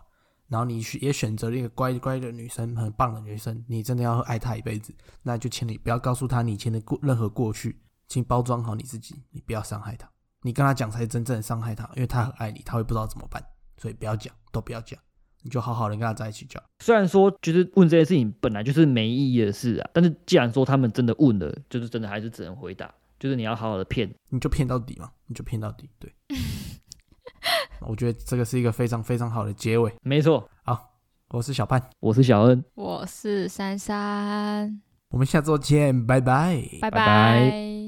[0.48, 7.78] 然后你选也选择了一个乖乖的女生，很棒的女生，你真的要爱她一辈子，那就请你不要告诉她你以前的过任何过去，
[8.08, 10.10] 请包装好你自己，你不要伤害她。
[10.46, 13.44] 你跟他讲才是真正的伤害他，因为他很爱你，他会不知道怎么办，
[13.78, 15.00] 所以不要讲，都不要讲，
[15.42, 16.68] 你就好好的跟他在一起就好。
[16.84, 24.08] 虽然说就是问这些事情本来就是没意义的事啊，但是既然说他们真的问了，就是真的还是只能回答，就是你要好好的骗。
[24.30, 25.90] 你就骗到底嘛，你就骗到底。
[25.98, 26.14] 对，
[27.82, 29.92] 我觉得这个是一个非常非常好的结尾。
[30.04, 30.94] 没错，好
[31.30, 32.64] 我是小潘，我是小恩。
[32.76, 34.80] 我是珊珊，
[35.10, 36.62] 我们下周见，拜拜。
[36.82, 37.85] 拜拜拜